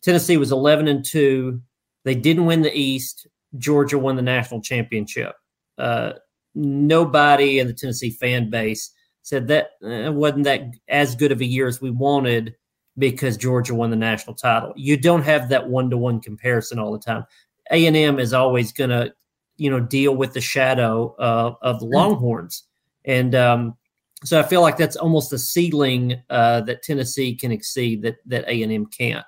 Tennessee 0.02 0.38
was 0.38 0.52
11 0.52 0.88
and 0.88 1.04
two. 1.04 1.62
They 2.06 2.16
didn't 2.16 2.46
win 2.46 2.62
the 2.62 2.74
East. 2.74 3.28
Georgia 3.58 3.98
won 3.98 4.16
the 4.16 4.22
national 4.22 4.62
championship. 4.62 5.36
Uh, 5.78 6.14
nobody 6.56 7.60
in 7.60 7.68
the 7.68 7.74
Tennessee 7.74 8.12
fan 8.12 8.50
base 8.50 8.92
said 9.22 9.48
that 9.48 9.72
uh, 9.84 10.12
wasn't 10.12 10.44
that 10.44 10.62
as 10.88 11.16
good 11.16 11.32
of 11.32 11.42
a 11.42 11.46
year 11.46 11.68
as 11.68 11.82
we 11.82 11.90
wanted 11.90 12.56
because 12.98 13.38
Georgia 13.38 13.74
won 13.74 13.90
the 13.90 13.96
national 13.96 14.36
title. 14.36 14.74
You 14.76 14.98
don't 14.98 15.24
have 15.24 15.50
that 15.50 15.68
one 15.68 15.90
to 15.90 15.98
one 15.98 16.20
comparison 16.20 16.78
all 16.78 16.92
the 16.92 17.00
time. 17.00 17.26
A 17.72 17.88
and 17.88 17.96
M 17.96 18.20
is 18.20 18.34
always 18.34 18.72
going 18.72 18.90
to, 18.90 19.14
you 19.58 19.70
know, 19.70 19.80
deal 19.80 20.16
with 20.16 20.34
the 20.34 20.42
shadow 20.42 21.16
uh, 21.18 21.54
of 21.62 21.80
the 21.80 21.86
Longhorns, 21.86 22.64
and 23.06 23.34
um, 23.34 23.78
so 24.24 24.40
I 24.40 24.44
feel 24.44 24.62
like 24.62 24.78
that's 24.78 24.96
almost 24.96 25.34
a 25.34 25.40
ceiling 25.40 26.22
uh, 26.30 26.62
that 26.62 26.84
Tennessee 26.84 27.36
can 27.36 27.52
exceed 27.52 28.02
that 28.04 28.18
that 28.26 28.46
A 28.48 28.62
and 28.64 28.72
M 28.72 28.86
can't. 28.86 29.26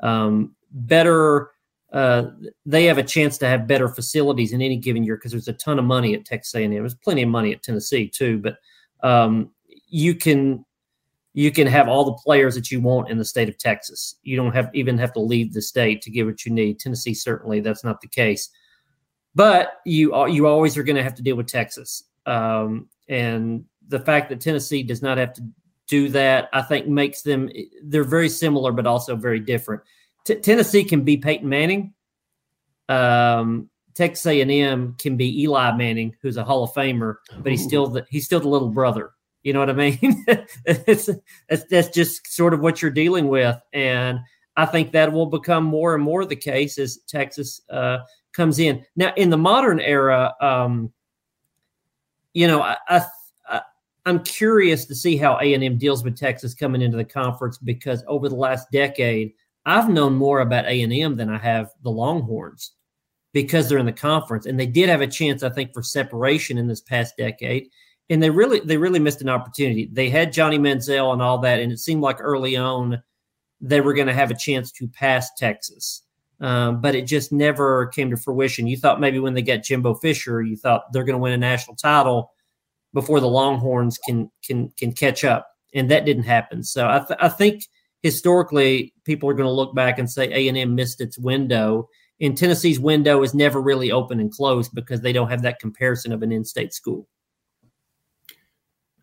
Um, 0.00 0.54
better 0.70 1.50
uh, 1.96 2.30
they 2.66 2.84
have 2.84 2.98
a 2.98 3.02
chance 3.02 3.38
to 3.38 3.48
have 3.48 3.66
better 3.66 3.88
facilities 3.88 4.52
in 4.52 4.60
any 4.60 4.76
given 4.76 5.02
year 5.02 5.16
because 5.16 5.32
there's 5.32 5.48
a 5.48 5.54
ton 5.54 5.78
of 5.78 5.84
money 5.86 6.12
at 6.12 6.26
Texas 6.26 6.54
A&M. 6.54 6.70
There's 6.70 6.94
plenty 6.94 7.22
of 7.22 7.30
money 7.30 7.52
at 7.52 7.62
Tennessee 7.62 8.06
too, 8.06 8.36
but 8.36 8.58
um, 9.02 9.50
you 9.88 10.14
can 10.14 10.62
you 11.32 11.50
can 11.50 11.66
have 11.66 11.88
all 11.88 12.04
the 12.04 12.12
players 12.12 12.54
that 12.54 12.70
you 12.70 12.82
want 12.82 13.08
in 13.08 13.16
the 13.16 13.24
state 13.24 13.48
of 13.48 13.56
Texas. 13.56 14.16
You 14.24 14.36
don't 14.36 14.54
have 14.54 14.68
even 14.74 14.98
have 14.98 15.14
to 15.14 15.20
leave 15.20 15.54
the 15.54 15.62
state 15.62 16.02
to 16.02 16.10
get 16.10 16.26
what 16.26 16.44
you 16.44 16.52
need. 16.52 16.78
Tennessee 16.78 17.14
certainly 17.14 17.60
that's 17.60 17.82
not 17.82 18.02
the 18.02 18.08
case, 18.08 18.50
but 19.34 19.80
you 19.86 20.14
you 20.26 20.46
always 20.46 20.76
are 20.76 20.82
going 20.82 20.96
to 20.96 21.02
have 21.02 21.14
to 21.14 21.22
deal 21.22 21.36
with 21.36 21.46
Texas, 21.46 22.04
um, 22.26 22.90
and 23.08 23.64
the 23.88 24.00
fact 24.00 24.28
that 24.28 24.42
Tennessee 24.42 24.82
does 24.82 25.00
not 25.00 25.16
have 25.16 25.32
to 25.32 25.42
do 25.88 26.10
that, 26.10 26.50
I 26.52 26.60
think 26.60 26.88
makes 26.88 27.22
them 27.22 27.48
they're 27.84 28.04
very 28.04 28.28
similar 28.28 28.70
but 28.70 28.86
also 28.86 29.16
very 29.16 29.40
different. 29.40 29.80
T- 30.26 30.34
Tennessee 30.36 30.84
can 30.84 31.02
be 31.02 31.16
Peyton 31.16 31.48
Manning. 31.48 31.94
Um, 32.88 33.70
Texas 33.94 34.26
A&M 34.26 34.94
can 34.98 35.16
be 35.16 35.42
Eli 35.42 35.74
Manning, 35.76 36.14
who's 36.20 36.36
a 36.36 36.44
Hall 36.44 36.64
of 36.64 36.74
Famer, 36.74 37.16
but 37.38 37.50
he's 37.50 37.64
still 37.64 37.86
the, 37.86 38.04
he's 38.10 38.26
still 38.26 38.40
the 38.40 38.48
little 38.48 38.68
brother. 38.68 39.12
You 39.42 39.52
know 39.52 39.60
what 39.60 39.70
I 39.70 39.74
mean? 39.74 39.98
it's, 40.66 41.08
that's, 41.48 41.64
that's 41.70 41.88
just 41.88 42.26
sort 42.26 42.52
of 42.52 42.60
what 42.60 42.82
you're 42.82 42.90
dealing 42.90 43.28
with, 43.28 43.56
and 43.72 44.18
I 44.56 44.66
think 44.66 44.92
that 44.92 45.12
will 45.12 45.26
become 45.26 45.64
more 45.64 45.94
and 45.94 46.02
more 46.02 46.24
the 46.24 46.36
case 46.36 46.78
as 46.78 46.98
Texas 47.06 47.62
uh, 47.70 47.98
comes 48.32 48.58
in. 48.58 48.84
Now, 48.96 49.12
in 49.16 49.30
the 49.30 49.38
modern 49.38 49.80
era, 49.80 50.34
um, 50.40 50.92
you 52.34 52.48
know, 52.48 52.62
I, 52.62 52.76
I, 52.88 53.02
I 53.48 53.60
I'm 54.04 54.22
curious 54.24 54.84
to 54.86 54.94
see 54.94 55.16
how 55.16 55.38
A&M 55.38 55.78
deals 55.78 56.02
with 56.04 56.18
Texas 56.18 56.54
coming 56.54 56.82
into 56.82 56.96
the 56.96 57.04
conference 57.04 57.56
because 57.56 58.02
over 58.08 58.28
the 58.28 58.34
last 58.34 58.70
decade– 58.72 59.32
I've 59.66 59.88
known 59.88 60.14
more 60.14 60.40
about 60.40 60.66
A 60.66 60.82
and 60.82 60.92
M 60.92 61.16
than 61.16 61.28
I 61.28 61.38
have 61.38 61.70
the 61.82 61.90
Longhorns 61.90 62.72
because 63.32 63.68
they're 63.68 63.78
in 63.78 63.86
the 63.86 63.92
conference, 63.92 64.46
and 64.46 64.58
they 64.58 64.66
did 64.66 64.88
have 64.88 65.02
a 65.02 65.06
chance, 65.06 65.42
I 65.42 65.50
think, 65.50 65.74
for 65.74 65.82
separation 65.82 66.56
in 66.56 66.68
this 66.68 66.80
past 66.80 67.16
decade, 67.18 67.68
and 68.08 68.22
they 68.22 68.30
really 68.30 68.60
they 68.60 68.76
really 68.76 69.00
missed 69.00 69.20
an 69.20 69.28
opportunity. 69.28 69.90
They 69.92 70.08
had 70.08 70.32
Johnny 70.32 70.58
Manziel 70.58 71.12
and 71.12 71.20
all 71.20 71.38
that, 71.38 71.60
and 71.60 71.72
it 71.72 71.80
seemed 71.80 72.00
like 72.00 72.16
early 72.20 72.56
on 72.56 73.02
they 73.60 73.80
were 73.80 73.94
going 73.94 74.06
to 74.06 74.14
have 74.14 74.30
a 74.30 74.36
chance 74.36 74.70
to 74.70 74.86
pass 74.86 75.30
Texas. 75.36 76.02
Um, 76.40 76.82
but 76.82 76.94
it 76.94 77.06
just 77.06 77.32
never 77.32 77.86
came 77.86 78.10
to 78.10 78.16
fruition. 78.16 78.66
You 78.66 78.76
thought 78.76 79.00
maybe 79.00 79.18
when 79.18 79.32
they 79.32 79.40
got 79.40 79.62
Jimbo 79.62 79.94
Fisher, 79.94 80.42
you 80.42 80.54
thought 80.54 80.92
they're 80.92 81.04
going 81.04 81.14
to 81.14 81.22
win 81.22 81.32
a 81.32 81.38
national 81.38 81.76
title 81.76 82.32
before 82.92 83.20
the 83.20 83.28
Longhorns 83.28 83.98
can 83.98 84.30
can 84.44 84.70
can 84.78 84.92
catch 84.92 85.24
up, 85.24 85.48
and 85.74 85.90
that 85.90 86.04
didn't 86.04 86.24
happen. 86.24 86.62
So 86.62 86.88
I, 86.88 86.98
th- 86.98 87.18
I 87.20 87.28
think 87.28 87.64
historically 88.06 88.94
people 89.04 89.28
are 89.28 89.34
going 89.34 89.48
to 89.48 89.52
look 89.52 89.74
back 89.74 89.98
and 89.98 90.08
say 90.08 90.28
A&M 90.28 90.76
missed 90.76 91.00
its 91.00 91.18
window. 91.18 91.88
And 92.20 92.38
Tennessee's 92.38 92.78
window 92.78 93.24
is 93.24 93.34
never 93.34 93.60
really 93.60 93.90
open 93.90 94.20
and 94.20 94.30
closed 94.30 94.72
because 94.74 95.00
they 95.00 95.12
don't 95.12 95.28
have 95.28 95.42
that 95.42 95.58
comparison 95.58 96.12
of 96.12 96.22
an 96.22 96.30
in-state 96.30 96.72
school. 96.72 97.08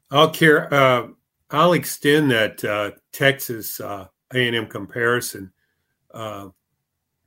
I'll 0.10 0.30
care. 0.30 0.74
Uh, 0.74 1.08
I'll 1.52 1.74
extend 1.74 2.32
that 2.32 2.64
uh, 2.64 2.92
Texas 3.12 3.82
uh, 3.82 4.08
A&M 4.34 4.68
comparison. 4.68 5.52
Uh, 6.14 6.50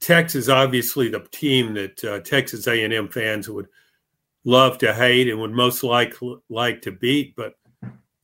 Texas, 0.01 0.49
obviously, 0.49 1.11
the 1.11 1.27
team 1.31 1.75
that 1.75 2.03
uh, 2.05 2.21
Texas 2.21 2.67
A&M 2.67 3.09
fans 3.09 3.51
would 3.51 3.67
love 4.45 4.79
to 4.79 4.95
hate 4.95 5.29
and 5.29 5.41
would 5.41 5.53
most 5.53 5.83
like 5.83 6.15
like 6.49 6.81
to 6.83 6.93
beat, 6.93 7.37
but 7.37 7.55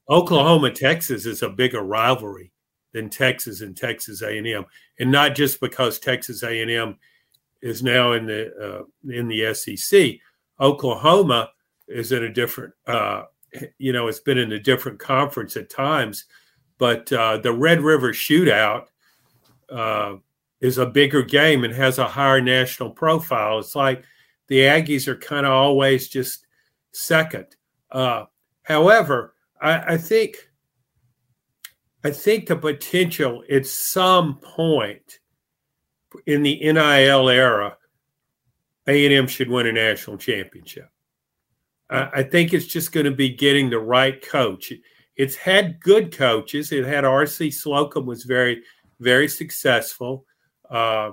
Oklahoma 0.09 0.71
Texas 0.71 1.27
is 1.27 1.43
a 1.43 1.49
bigger 1.49 1.83
rivalry 1.83 2.53
than 2.93 3.09
Texas 3.09 3.61
and 3.61 3.77
Texas 3.77 4.23
A&M, 4.23 4.65
and 4.99 5.11
not 5.11 5.35
just 5.35 5.61
because 5.61 5.99
Texas 5.99 6.43
A&M 6.43 6.97
is 7.63 7.83
now 7.83 8.13
in 8.13 8.27
the 8.27 8.53
uh, 8.57 9.11
in 9.11 9.29
the 9.29 9.55
SEC. 9.55 10.17
Oklahoma 10.61 11.51
is 11.89 12.13
in 12.13 12.25
a 12.25 12.33
different, 12.33 12.73
uh, 12.87 13.25
you 13.79 13.93
know, 13.93 14.09
it's 14.09 14.21
been 14.21 14.39
in 14.39 14.53
a 14.53 14.59
different 14.59 14.99
conference 14.99 15.57
at 15.57 15.71
times, 15.71 16.27
but 16.79 17.13
uh, 17.13 17.39
the 17.39 17.53
Red 17.53 17.81
River 17.81 18.13
Shootout 18.13 18.87
uh, 19.71 20.17
is 20.61 20.79
a 20.79 20.87
bigger 20.87 21.23
game 21.23 21.65
and 21.65 21.75
has 21.75 21.99
a 21.99 22.07
higher 22.07 22.41
national 22.41 22.91
profile. 22.91 23.59
It's 23.59 23.75
like 23.75 24.05
the 24.49 24.59
Aggies 24.61 25.09
are 25.09 25.17
kind 25.17 25.47
of 25.47 25.53
always 25.53 26.09
just 26.09 26.47
second. 26.93 27.47
Uh, 27.91 28.25
however, 28.63 29.35
I, 29.61 29.95
I 29.95 29.97
think 29.97 30.49
I 32.05 32.11
think 32.11 32.47
the 32.47 32.57
potential 32.57 33.45
at 33.51 33.67
some 33.67 34.39
point 34.39 35.21
in 36.27 36.43
the 36.43 36.59
NIL 36.61 37.29
era, 37.29 37.77
A&M 38.87 39.27
should 39.29 39.49
win 39.49 39.67
a 39.67 39.73
national 39.73 40.19
championship. 40.19 40.89
I 41.89 42.23
think 42.23 42.55
it's 42.55 42.67
just 42.67 42.91
going 42.93 43.05
to 43.05 43.13
be 43.13 43.29
getting 43.29 43.69
the 43.69 43.79
right 43.79 44.21
coach. 44.27 44.73
It's 45.17 45.37
had 45.37 45.79
good 45.81 46.11
coaches. 46.11 46.73
It 46.73 46.87
had 46.87 47.05
R.C. 47.05 47.51
Slocum 47.51 48.07
was 48.07 48.25
very, 48.25 48.63
very 48.99 49.29
successful. 49.29 50.25
Uh, 50.71 51.13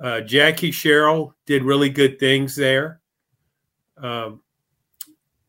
uh, 0.00 0.22
Jackie 0.22 0.72
Sherrill 0.72 1.36
did 1.46 1.62
really 1.62 1.88
good 1.88 2.18
things 2.18 2.56
there. 2.56 3.00
Um, 3.96 4.40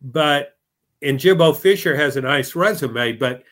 but 0.03 0.55
and 1.01 1.19
Jimbo 1.19 1.53
Fisher 1.53 1.95
has 1.95 2.15
a 2.15 2.21
nice 2.21 2.55
resume, 2.55 3.13
but 3.13 3.43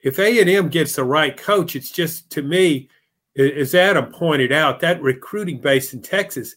if 0.00 0.18
A&M 0.18 0.68
gets 0.68 0.94
the 0.96 1.04
right 1.04 1.36
coach, 1.36 1.74
it's 1.74 1.90
just 1.90 2.30
to 2.30 2.42
me, 2.42 2.88
as 3.36 3.74
Adam 3.74 4.12
pointed 4.12 4.52
out, 4.52 4.80
that 4.80 5.02
recruiting 5.02 5.60
base 5.60 5.92
in 5.92 6.02
Texas. 6.02 6.56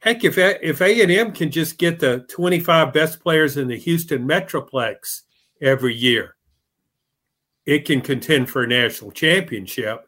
Heck, 0.00 0.22
if 0.24 0.38
if 0.38 0.80
A&M 0.80 1.32
can 1.32 1.50
just 1.50 1.78
get 1.78 1.98
the 1.98 2.20
25 2.28 2.92
best 2.92 3.20
players 3.20 3.56
in 3.56 3.68
the 3.68 3.76
Houston 3.76 4.26
Metroplex 4.26 5.22
every 5.60 5.94
year, 5.94 6.36
it 7.66 7.84
can 7.84 8.00
contend 8.00 8.48
for 8.48 8.62
a 8.62 8.68
national 8.68 9.10
championship. 9.10 10.06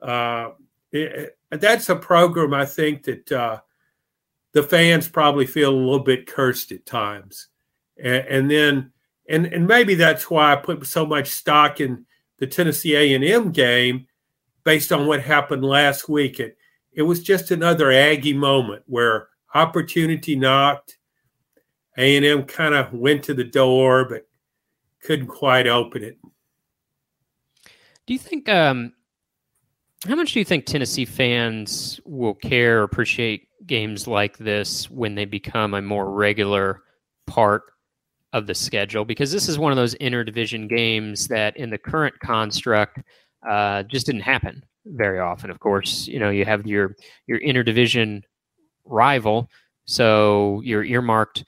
Uh, 0.00 0.50
it, 0.92 1.38
that's 1.50 1.88
a 1.88 1.96
program 1.96 2.54
I 2.54 2.66
think 2.66 3.04
that 3.04 3.32
uh, 3.32 3.60
the 4.52 4.62
fans 4.62 5.08
probably 5.08 5.46
feel 5.46 5.70
a 5.70 5.74
little 5.74 6.00
bit 6.00 6.26
cursed 6.26 6.72
at 6.72 6.86
times, 6.86 7.48
and, 7.96 8.26
and 8.26 8.50
then 8.50 8.92
and 9.30 9.46
and 9.46 9.66
maybe 9.66 9.94
that's 9.94 10.28
why 10.28 10.52
I 10.52 10.56
put 10.56 10.84
so 10.86 11.06
much 11.06 11.28
stock 11.28 11.80
in 11.80 12.04
the 12.38 12.46
Tennessee 12.46 12.94
A&M 12.94 13.52
game 13.52 14.06
based 14.64 14.92
on 14.92 15.06
what 15.06 15.22
happened 15.22 15.64
last 15.64 16.08
week. 16.08 16.40
It 16.40 16.58
it 16.92 17.02
was 17.02 17.22
just 17.22 17.50
another 17.50 17.92
Aggie 17.92 18.34
moment 18.34 18.82
where 18.86 19.28
opportunity 19.54 20.36
knocked. 20.36 20.98
A 21.96 22.16
and 22.16 22.24
M 22.24 22.44
kind 22.44 22.74
of 22.74 22.92
went 22.92 23.24
to 23.24 23.34
the 23.34 23.44
door, 23.44 24.06
but 24.08 24.26
couldn't 25.02 25.26
quite 25.26 25.66
open 25.66 26.02
it. 26.02 26.18
Do 28.06 28.14
you 28.14 28.18
think? 28.18 28.48
Um, 28.48 28.92
how 30.08 30.16
much 30.16 30.32
do 30.32 30.38
you 30.38 30.44
think 30.44 30.66
Tennessee 30.66 31.04
fans 31.04 32.00
will 32.04 32.34
care 32.34 32.80
or 32.80 32.82
appreciate 32.84 33.48
games 33.66 34.06
like 34.06 34.38
this 34.38 34.90
when 34.90 35.14
they 35.14 35.26
become 35.26 35.74
a 35.74 35.82
more 35.82 36.10
regular 36.10 36.82
part 37.26 37.64
of 38.32 38.46
the 38.46 38.54
schedule? 38.54 39.04
Because 39.04 39.32
this 39.32 39.48
is 39.48 39.58
one 39.58 39.72
of 39.72 39.76
those 39.76 39.94
interdivision 39.96 40.68
games 40.68 41.28
that, 41.28 41.56
in 41.56 41.70
the 41.70 41.78
current 41.78 42.18
construct, 42.20 43.00
uh, 43.48 43.82
just 43.84 44.06
didn't 44.06 44.22
happen 44.22 44.64
very 44.86 45.18
often. 45.18 45.50
Of 45.50 45.60
course, 45.60 46.06
you 46.06 46.18
know 46.18 46.30
you 46.30 46.44
have 46.44 46.66
your 46.66 46.96
your 47.26 47.40
interdivision 47.40 48.22
rival, 48.84 49.48
so 49.84 50.60
you're 50.64 50.84
earmarked 50.84 51.44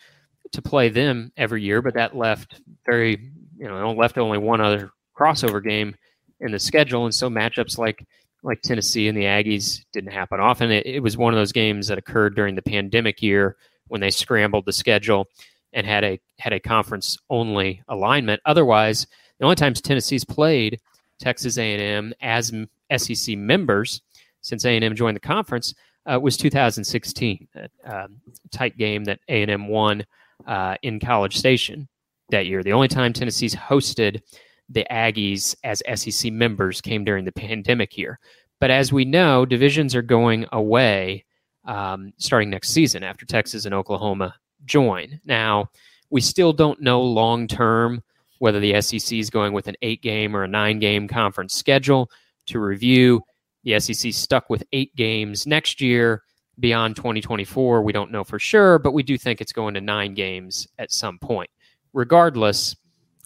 to 0.53 0.63
play 0.63 0.89
them 0.89 1.33
every 1.37 1.63
year, 1.63 1.83
but 1.83 1.95
that 1.95 2.17
left 2.17 2.61
very 2.87 3.33
you 3.57 3.69
know 3.69 3.93
left 3.93 4.19
only 4.19 4.39
one 4.39 4.61
other 4.61 4.91
crossover 5.19 5.63
game 5.63 5.95
in 6.41 6.53
the 6.53 6.59
schedule, 6.59 7.05
and 7.05 7.15
so 7.15 7.29
matchups 7.31 7.79
like 7.79 8.05
like 8.43 8.61
Tennessee 8.63 9.09
and 9.09 9.17
the 9.17 9.25
Aggies 9.25 9.85
didn't 9.93 10.13
happen 10.13 10.41
often. 10.41 10.71
It, 10.71 10.85
it, 10.87 11.01
was 11.01 11.17
one 11.17 11.33
of 11.33 11.39
those 11.39 11.53
games 11.53 11.87
that 11.87 11.99
occurred 11.99 12.35
during 12.35 12.57
the 12.57 12.63
pandemic 12.63 13.23
year 13.23 13.57
when 13.87 14.01
they 14.01 14.11
scrambled 14.11 14.67
the 14.67 14.73
schedule 14.73 15.29
and 15.73 15.87
had 15.87 16.05
a 16.05 16.21
had 16.39 16.53
a 16.53 16.61
conference 16.61 17.19
only 17.31 17.83
alignment. 17.89 18.41
Otherwise, 18.45 19.07
the 19.39 19.45
only 19.45 19.57
times 19.57 19.81
Tennessee's 19.81 20.25
played 20.25 20.81
Texas 21.19 21.59
A&M 21.59 22.13
as 22.21 22.53
SEC 22.97 23.37
members 23.37 24.03
since 24.41 24.65
A&M 24.65 24.95
joined 24.95 25.17
the 25.17 25.21
conference 25.21 25.75
uh, 26.07 26.19
was 26.21 26.37
2016, 26.37 27.49
a 27.55 27.69
um, 27.87 28.21
tight 28.51 28.77
game 28.77 29.05
that 29.05 29.21
A&M 29.29 29.69
won 29.69 30.05
uh, 30.47 30.77
in 30.83 30.99
College 30.99 31.37
Station 31.37 31.89
that 32.31 32.47
year. 32.47 32.63
The 32.63 32.73
only 32.73 32.89
time 32.89 33.13
Tennessee's 33.13 33.55
hosted 33.55 34.21
the 34.69 34.87
Aggies 34.91 35.55
as 35.65 35.83
SEC 35.95 36.33
members 36.33 36.81
came 36.81 37.05
during 37.05 37.25
the 37.25 37.33
pandemic 37.33 37.97
year. 37.97 38.19
But 38.61 38.71
as 38.71 38.93
we 38.93 39.05
know, 39.05 39.45
divisions 39.45 39.95
are 39.95 40.03
going 40.03 40.47
away 40.53 41.25
um, 41.65 42.13
starting 42.17 42.51
next 42.51 42.71
season 42.71 43.03
after 43.05 43.27
Texas 43.27 43.65
and 43.65 43.75
Oklahoma 43.75 44.35
join. 44.65 45.21
Now, 45.25 45.71
we 46.11 46.21
still 46.21 46.53
don't 46.53 46.81
know 46.81 47.03
long 47.03 47.49
term 47.49 48.03
whether 48.39 48.59
the 48.59 48.81
SEC 48.81 49.17
is 49.19 49.31
going 49.31 49.53
with 49.53 49.69
an 49.69 49.77
eight 49.83 50.03
game 50.03 50.35
or 50.35 50.43
a 50.43 50.49
nine 50.49 50.79
game 50.79 51.07
conference 51.07 51.55
schedule 51.55 52.11
to 52.47 52.59
review. 52.59 53.23
The 53.65 53.79
SEC 53.79 54.13
stuck 54.13 54.51
with 54.51 54.65
eight 54.73 54.95
games 54.97 55.47
next 55.47 55.81
year. 55.81 56.23
Beyond 56.61 56.97
2024, 56.97 57.83
we 57.83 57.93
don't 57.93 58.11
know 58.11 58.25
for 58.25 58.39
sure, 58.39 58.79
but 58.79 58.93
we 58.93 59.03
do 59.03 59.17
think 59.17 59.41
it's 59.41 59.53
going 59.53 59.75
to 59.75 59.81
nine 59.81 60.15
games 60.15 60.69
at 60.79 60.93
some 60.93 61.19
point. 61.19 61.49
Regardless, 61.93 62.77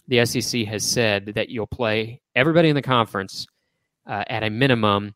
the 0.07 0.25
SEC 0.25 0.65
has 0.65 0.89
said 0.89 1.33
that 1.35 1.49
you'll 1.49 1.67
play 1.67 2.21
everybody 2.35 2.69
in 2.69 2.75
the 2.75 2.81
conference 2.81 3.47
uh, 4.05 4.23
at 4.27 4.43
a 4.43 4.49
minimum 4.49 5.13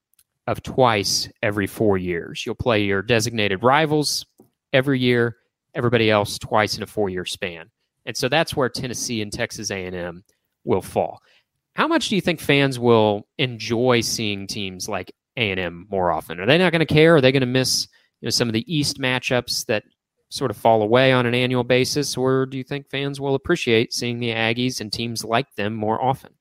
of 0.47 0.61
twice 0.63 1.29
every 1.41 1.67
four 1.67 1.97
years. 1.97 2.45
You'll 2.45 2.55
play 2.55 2.83
your 2.83 3.01
designated 3.01 3.63
rivals 3.63 4.25
every 4.73 4.99
year, 4.99 5.37
everybody 5.73 6.09
else 6.09 6.37
twice 6.37 6.77
in 6.77 6.83
a 6.83 6.87
four-year 6.87 7.25
span. 7.25 7.69
And 8.05 8.15
so 8.15 8.27
that's 8.27 8.55
where 8.55 8.69
Tennessee 8.69 9.21
and 9.21 9.31
Texas 9.31 9.71
A&M 9.71 10.23
will 10.63 10.81
fall. 10.81 11.19
How 11.75 11.87
much 11.87 12.09
do 12.09 12.15
you 12.15 12.21
think 12.21 12.39
fans 12.39 12.79
will 12.79 13.27
enjoy 13.37 14.01
seeing 14.01 14.47
teams 14.47 14.89
like 14.89 15.11
A&M 15.37 15.87
more 15.89 16.11
often? 16.11 16.39
Are 16.39 16.45
they 16.45 16.57
not 16.57 16.71
going 16.71 16.85
to 16.85 16.85
care? 16.85 17.15
Are 17.15 17.21
they 17.21 17.31
going 17.31 17.41
to 17.41 17.45
miss 17.45 17.87
you 18.21 18.27
know 18.27 18.31
some 18.31 18.49
of 18.49 18.53
the 18.53 18.73
East 18.73 18.99
matchups 18.99 19.65
that 19.65 19.83
sort 20.29 20.49
of 20.49 20.57
fall 20.57 20.81
away 20.81 21.11
on 21.11 21.25
an 21.25 21.35
annual 21.35 21.63
basis, 21.63 22.15
or 22.15 22.45
do 22.45 22.57
you 22.57 22.63
think 22.63 22.89
fans 22.89 23.19
will 23.19 23.35
appreciate 23.35 23.93
seeing 23.93 24.19
the 24.19 24.29
Aggies 24.29 24.79
and 24.79 24.91
teams 24.91 25.23
like 25.25 25.53
them 25.55 25.73
more 25.73 26.01
often? 26.01 26.31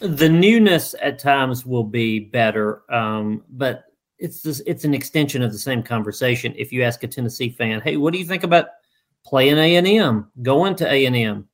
The 0.00 0.28
newness 0.28 0.94
at 1.00 1.18
times 1.18 1.64
will 1.64 1.84
be 1.84 2.20
better, 2.20 2.82
um, 2.92 3.44
but 3.48 3.84
it's 4.18 4.42
this, 4.42 4.60
it's 4.66 4.84
an 4.84 4.94
extension 4.94 5.42
of 5.42 5.52
the 5.52 5.58
same 5.58 5.82
conversation. 5.82 6.54
If 6.56 6.72
you 6.72 6.82
ask 6.82 7.02
a 7.02 7.08
Tennessee 7.08 7.50
fan, 7.50 7.80
"Hey, 7.80 7.96
what 7.96 8.12
do 8.12 8.18
you 8.18 8.24
think 8.24 8.42
about 8.42 8.66
playing 9.24 9.58
A 9.58 9.76
and 9.76 9.86
M, 9.86 10.30
going 10.42 10.74
to 10.76 10.90
A 10.90 11.06
and 11.06 11.16
M?" 11.16 11.48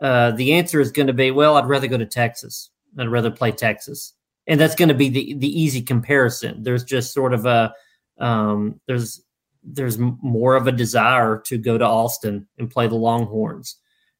Uh, 0.00 0.32
the 0.32 0.52
answer 0.52 0.80
is 0.80 0.92
going 0.92 1.06
to 1.06 1.12
be, 1.12 1.30
"Well, 1.30 1.56
I'd 1.56 1.68
rather 1.68 1.86
go 1.86 1.98
to 1.98 2.06
Texas. 2.06 2.70
I'd 2.98 3.08
rather 3.08 3.30
play 3.30 3.52
Texas," 3.52 4.14
and 4.46 4.60
that's 4.60 4.74
going 4.74 4.88
to 4.88 4.94
be 4.94 5.08
the 5.08 5.34
the 5.34 5.60
easy 5.60 5.82
comparison. 5.82 6.62
There's 6.62 6.84
just 6.84 7.12
sort 7.12 7.34
of 7.34 7.46
a 7.46 7.74
um, 8.18 8.80
there's 8.86 9.22
there's 9.62 9.98
more 9.98 10.56
of 10.56 10.66
a 10.66 10.72
desire 10.72 11.38
to 11.46 11.58
go 11.58 11.78
to 11.78 11.84
Austin 11.84 12.46
and 12.58 12.70
play 12.70 12.86
the 12.86 12.94
Longhorns 12.94 13.76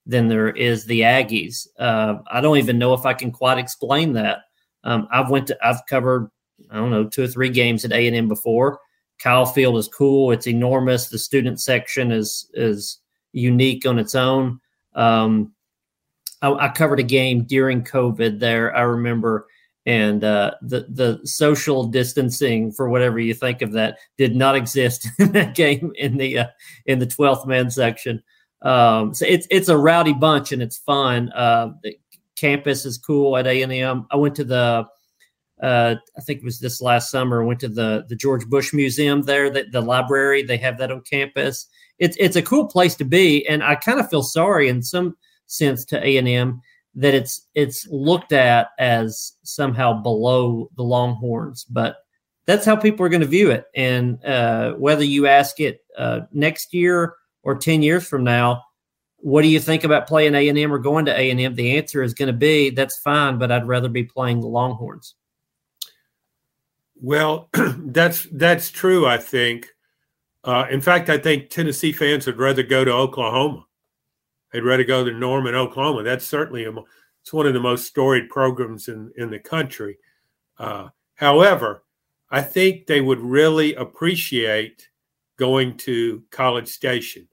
than 0.07 0.29
there 0.29 0.49
is 0.49 0.85
the 0.85 1.03
Aggies. 1.03 1.67
Uh, 1.79 2.17
I 2.31 2.41
don't 2.41 2.59
even 2.59 2.79
know 2.79 2.95
if 2.95 3.07
I 3.07 3.15
can 3.15 3.31
quite 3.31 3.59
explain 3.59 4.15
that. 4.15 4.41
Um, 4.85 5.09
I've 5.11 5.31
went 5.31 5.49
to 5.49 5.59
I've 5.67 5.85
covered 5.87 6.31
I 6.71 6.77
don't 6.77 6.91
know 6.91 7.09
two 7.09 7.25
or 7.25 7.29
three 7.29 7.51
games 7.51 7.85
at 7.85 7.93
A 7.93 8.07
and 8.07 8.17
M 8.17 8.29
before. 8.29 8.81
Kyle 9.19 9.47
Field 9.47 9.77
is 9.79 9.89
cool. 9.89 10.31
It's 10.31 10.47
enormous. 10.47 11.09
The 11.09 11.19
student 11.19 11.61
section 11.61 12.13
is 12.13 12.51
is 12.55 12.99
unique 13.33 13.87
on 13.87 13.99
its 13.99 14.15
own. 14.15 14.61
Um, 14.95 15.53
I, 16.43 16.53
I 16.53 16.69
covered 16.69 17.01
a 17.01 17.05
game 17.05 17.45
during 17.45 17.83
COVID 17.83 18.39
there. 18.39 18.75
I 18.75 18.83
remember 18.83 19.47
and 19.89 20.23
uh, 20.23 20.51
the 20.61 20.87
the 20.91 21.19
social 21.25 21.85
distancing 21.85 22.71
for 22.71 22.91
whatever 22.91 23.19
you 23.19 23.33
think 23.33 23.63
of 23.63 23.73
that 23.73 23.97
did 24.19 24.37
not 24.37 24.55
exist 24.55 25.09
in 25.19 25.33
that 25.33 25.55
game 25.55 25.93
in 25.97 26.19
the 26.19 26.41
uh, 26.41 26.47
in 26.85 26.99
the 26.99 27.07
twelfth 27.07 27.47
man 27.47 27.71
section. 27.71 28.23
Um, 28.61 29.15
so 29.15 29.25
it's 29.27 29.47
it's 29.51 29.71
a 29.71 29.79
rowdy 29.79 30.13
bunch 30.13 30.53
and 30.53 30.61
it's 30.61 30.77
fun. 30.77 31.31
Uh, 31.33 31.73
the 31.83 31.97
campus 32.37 32.85
is 32.85 32.99
cool 32.99 33.35
at 33.39 33.47
A 33.47 33.63
and 33.63 33.73
M. 33.73 34.07
I 34.11 34.17
went 34.17 34.35
to 34.37 34.45
the 34.45 34.87
uh, 35.63 35.97
I 36.17 36.21
think 36.21 36.39
it 36.39 36.45
was 36.45 36.61
this 36.61 36.81
last 36.81 37.11
summer. 37.11 37.45
Went 37.45 37.61
to 37.61 37.69
the 37.69 38.05
the 38.09 38.17
George 38.17 38.47
Bush 38.47 38.73
Museum 38.73 39.23
there. 39.23 39.51
The, 39.51 39.65
the 39.71 39.81
library 39.81 40.43
they 40.43 40.57
have 40.59 40.79
that 40.79 40.91
on 40.91 41.03
campus. 41.03 41.67
It's 41.99 42.17
it's 42.21 42.37
a 42.37 42.43
cool 42.43 42.67
place 42.67 42.95
to 42.97 43.05
be, 43.05 43.47
and 43.49 43.63
I 43.63 43.75
kind 43.75 43.99
of 43.99 44.09
feel 44.09 44.23
sorry 44.23 44.69
in 44.69 44.83
some 44.83 45.17
sense 45.47 45.85
to 45.87 46.07
A 46.07 46.17
and 46.17 46.29
M 46.29 46.61
that 46.95 47.15
it's 47.15 47.47
it's 47.55 47.87
looked 47.91 48.33
at 48.33 48.69
as 48.79 49.33
somehow 49.43 50.03
below 50.03 50.69
the 50.77 50.83
Longhorns, 50.83 51.65
but 51.65 51.97
that's 52.47 52.65
how 52.65 52.77
people 52.77 53.05
are 53.05 53.11
going 53.11 53.21
to 53.21 53.27
view 53.27 53.51
it. 53.51 53.67
And 53.77 54.25
uh, 54.25 54.73
whether 54.73 55.05
you 55.05 55.27
ask 55.27 55.61
it 55.61 55.81
uh, 55.97 56.21
next 56.33 56.73
year 56.73 57.15
or 57.43 57.57
ten 57.57 57.83
years 57.83 58.07
from 58.07 58.25
now, 58.25 58.63
what 59.17 59.43
do 59.43 59.49
you 59.49 59.61
think 59.61 59.85
about 59.85 60.07
playing 60.07 60.35
A 60.35 60.49
and 60.49 60.59
M 60.59 60.73
or 60.73 60.79
going 60.79 61.05
to 61.07 61.19
A 61.19 61.31
and 61.31 61.41
M? 61.41 61.55
The 61.55 61.77
answer 61.77 62.03
is 62.03 62.15
going 62.15 62.29
to 62.29 62.33
be 62.33 62.71
that's 62.71 62.99
fine, 62.99 63.39
but 63.39 63.53
I'd 63.53 63.69
rather 63.69 63.89
be 63.89 64.05
playing 64.05 64.41
the 64.41 64.47
Longhorns. 64.47 65.15
Well, 67.01 67.49
that's 67.79 68.27
that's 68.33 68.71
true. 68.71 69.07
I 69.07 69.19
think. 69.19 69.69
Uh, 70.45 70.67
in 70.71 70.81
fact, 70.81 71.11
I 71.11 71.19
think 71.19 71.51
Tennessee 71.51 71.93
fans 71.93 72.27
would 72.27 72.39
rather 72.39 72.63
go 72.63 72.85
to 72.85 72.93
Oklahoma 72.93 73.67
they'd 74.53 74.61
rather 74.61 74.85
go 74.85 75.05
to 75.05 75.13
Norman, 75.13 75.55
Oklahoma. 75.55 76.03
That's 76.03 76.27
certainly 76.27 76.65
a, 76.65 76.73
it's 77.23 77.33
one 77.33 77.47
of 77.47 77.55
the 77.55 77.61
most 77.61 77.87
storied 77.87 78.29
programs 78.29 78.89
in 78.89 79.13
in 79.17 79.31
the 79.31 79.39
country. 79.39 79.99
Uh, 80.59 80.89
however, 81.15 81.85
I 82.31 82.43
think 82.43 82.87
they 82.87 83.01
would 83.01 83.21
really 83.21 83.75
appreciate 83.75 84.89
going 85.37 85.77
to 85.79 86.23
College 86.31 86.69
Station. 86.69 87.29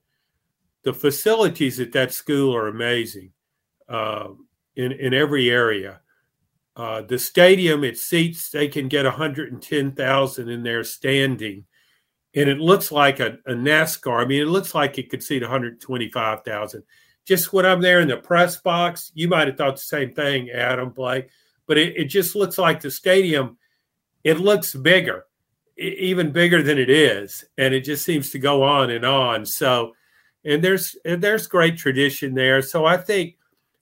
The 0.84 0.93
facilities 0.93 1.80
at 1.80 1.91
that 1.93 2.13
school 2.13 2.56
are 2.56 2.67
amazing 2.67 3.32
uh, 3.89 4.30
in 4.75 4.91
in 4.91 5.13
every 5.13 5.49
area. 5.49 6.01
Uh, 6.75 7.01
the 7.01 7.17
stadium 7.17 7.83
it 7.83 7.97
seats 7.97 8.49
they 8.49 8.67
can 8.67 8.88
get 8.88 9.05
110,000 9.05 10.49
in 10.49 10.63
there 10.63 10.83
standing, 10.83 11.65
and 12.35 12.49
it 12.49 12.57
looks 12.57 12.91
like 12.91 13.19
a, 13.19 13.38
a 13.45 13.53
NASCAR. 13.53 14.23
I 14.23 14.25
mean, 14.25 14.41
it 14.41 14.47
looks 14.47 14.75
like 14.75 14.97
it 14.97 15.09
could 15.09 15.23
seat 15.23 15.41
125,000 15.41 16.83
just 17.25 17.51
when 17.51 17.65
I'm 17.65 17.81
there 17.81 17.99
in 17.99 18.07
the 18.07 18.17
press 18.17 18.57
box, 18.57 19.11
you 19.15 19.27
might 19.27 19.47
have 19.47 19.57
thought 19.57 19.75
the 19.75 19.81
same 19.81 20.13
thing, 20.13 20.51
Adam 20.51 20.91
Blake, 20.91 21.29
but 21.67 21.77
it, 21.77 21.97
it 21.97 22.05
just 22.05 22.35
looks 22.35 22.57
like 22.57 22.79
the 22.79 22.91
stadium, 22.91 23.57
it 24.23 24.39
looks 24.39 24.75
bigger, 24.75 25.25
even 25.75 26.31
bigger 26.31 26.61
than 26.61 26.77
it 26.77 26.89
is. 26.89 27.43
And 27.57 27.73
it 27.73 27.81
just 27.81 28.05
seems 28.05 28.29
to 28.31 28.39
go 28.39 28.63
on 28.63 28.91
and 28.91 29.03
on. 29.03 29.45
So, 29.45 29.93
and 30.45 30.63
there's, 30.63 30.95
and 31.03 31.21
there's 31.21 31.47
great 31.47 31.77
tradition 31.77 32.35
there. 32.35 32.61
So 32.61 32.85
I 32.85 32.97
think, 32.97 33.38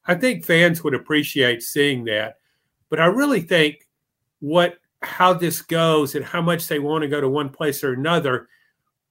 I 0.06 0.16
think 0.16 0.46
fans 0.46 0.84
would 0.84 0.94
appreciate 0.94 1.62
seeing 1.62 2.06
that. 2.06 2.38
But 2.94 3.00
I 3.00 3.06
really 3.08 3.42
think 3.42 3.88
what, 4.40 4.78
how 5.02 5.34
this 5.34 5.64
goes 5.64 6.14
and 6.14 6.24
how 6.24 6.44
much 6.44 6.68
they 6.68 6.78
want 6.78 7.02
to 7.02 7.08
go 7.08 7.20
to 7.20 7.28
one 7.28 7.50
place 7.50 7.84
or 7.84 7.94
another 7.94 8.50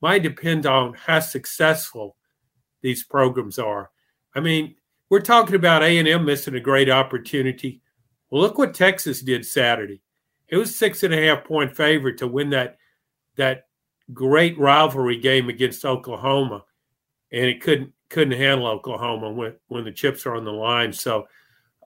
might 0.01 0.23
depend 0.23 0.67
on 0.67 0.95
how 0.95 1.19
successful 1.19 2.17
these 2.83 3.03
programs 3.03 3.59
are. 3.59 3.91
I 4.37 4.39
mean, 4.39 4.77
we're 5.11 5.19
talking 5.19 5.57
about 5.57 5.83
A&M 5.83 6.25
missing 6.25 6.55
a 6.55 6.61
great 6.61 6.89
opportunity. 6.91 7.83
Well, 8.31 8.43
look 8.43 8.57
what 8.57 8.73
Texas 8.73 9.21
did 9.21 9.45
Saturday. 9.45 10.01
It 10.47 10.59
was 10.59 10.77
six 10.77 11.03
and 11.03 11.13
a 11.13 11.21
half 11.21 11.43
point 11.43 11.77
favorite 11.77 12.19
to 12.19 12.29
win 12.29 12.51
that 12.51 12.79
that 13.35 13.67
great 14.13 14.57
rivalry 14.61 15.17
game 15.17 15.49
against 15.49 15.85
Oklahoma, 15.85 16.65
and 17.33 17.47
it 17.47 17.61
couldn't 17.61 17.93
couldn't 18.11 18.39
handle 18.39 18.69
Oklahoma 18.69 19.33
when 19.33 19.55
when 19.67 19.83
the 19.83 19.91
chips 19.91 20.25
are 20.25 20.37
on 20.37 20.45
the 20.45 20.53
line. 20.53 20.93
So 20.93 21.27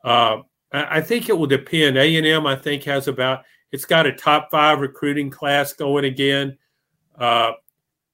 uh, 0.04 0.42
I, 0.72 1.00
think 1.00 1.28
it 1.28 1.38
will 1.38 1.46
depend. 1.46 1.96
A 1.96 2.16
and 2.16 2.26
M 2.26 2.46
I 2.46 2.56
think 2.56 2.84
has 2.84 3.08
about 3.08 3.44
it's 3.72 3.84
got 3.84 4.06
a 4.06 4.12
top 4.12 4.50
five 4.50 4.80
recruiting 4.80 5.30
class 5.30 5.72
going 5.72 6.04
again. 6.04 6.58
Uh, 7.18 7.52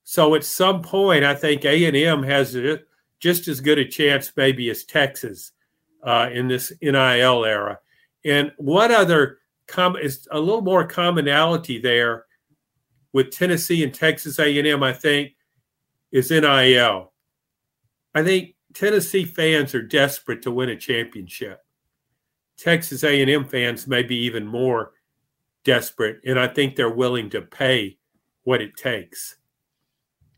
so 0.05 0.35
at 0.35 0.45
some 0.45 0.83
point, 0.83 1.25
I 1.25 1.35
think 1.35 1.65
A 1.65 1.85
and 1.87 1.97
M 1.97 2.23
has 2.23 2.55
a, 2.57 2.81
just 3.21 3.49
as 3.49 3.61
good 3.61 3.79
a 3.79 3.85
chance, 3.85 4.33
maybe 4.37 4.69
as 4.71 4.85
Texas, 4.85 5.53
uh, 6.03 6.29
in 6.33 6.49
this 6.49 6.73
NIL 6.83 7.45
era. 7.45 7.79
And 8.25 8.53
what 8.57 8.91
other 8.91 9.39
com- 9.67 9.97
is 9.97 10.29
a 10.31 10.39
little 10.39 10.61
more 10.61 10.87
commonality 10.87 11.79
there 11.79 12.27
with 13.13 13.31
Tennessee 13.31 13.85
and 13.85 13.95
Texas 13.95 14.39
A&M? 14.39 14.83
I 14.83 14.93
think 14.93 15.35
is 16.11 16.31
NIL. 16.31 17.13
I 18.15 18.23
think 18.23 18.55
Tennessee 18.75 19.25
fans 19.25 19.75
are 19.75 19.83
desperate 19.83 20.43
to 20.43 20.51
win 20.51 20.69
a 20.69 20.77
championship. 20.77 21.61
Texas 22.63 23.03
A&M 23.03 23.45
fans 23.45 23.87
may 23.87 24.03
be 24.03 24.17
even 24.17 24.47
more 24.47 24.93
desperate, 25.65 26.21
and 26.25 26.39
I 26.39 26.47
think 26.47 26.77
they're 26.77 26.91
willing 26.91 27.29
to 27.31 27.43
pay 27.43 27.99
what 28.45 28.61
it 28.61 28.77
takes. 28.77 29.37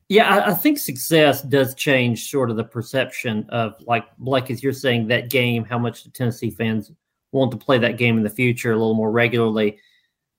Yeah, 0.08 0.34
I, 0.34 0.50
I, 0.50 0.54
think 0.54 0.78
success 0.78 1.42
does 1.42 1.74
change 1.74 2.30
sort 2.30 2.50
of 2.50 2.56
the 2.56 2.64
perception 2.64 3.46
of 3.48 3.74
like 3.80 4.06
like 4.18 4.50
as 4.50 4.62
you're 4.62 4.72
saying, 4.72 5.08
that 5.08 5.30
game, 5.30 5.64
how 5.64 5.78
much 5.78 6.04
the 6.04 6.10
Tennessee 6.10 6.50
fans 6.50 6.92
want 7.32 7.50
to 7.50 7.56
play 7.56 7.78
that 7.78 7.98
game 7.98 8.16
in 8.16 8.22
the 8.22 8.30
future 8.30 8.72
a 8.72 8.76
little 8.76 8.94
more 8.94 9.10
regularly. 9.10 9.78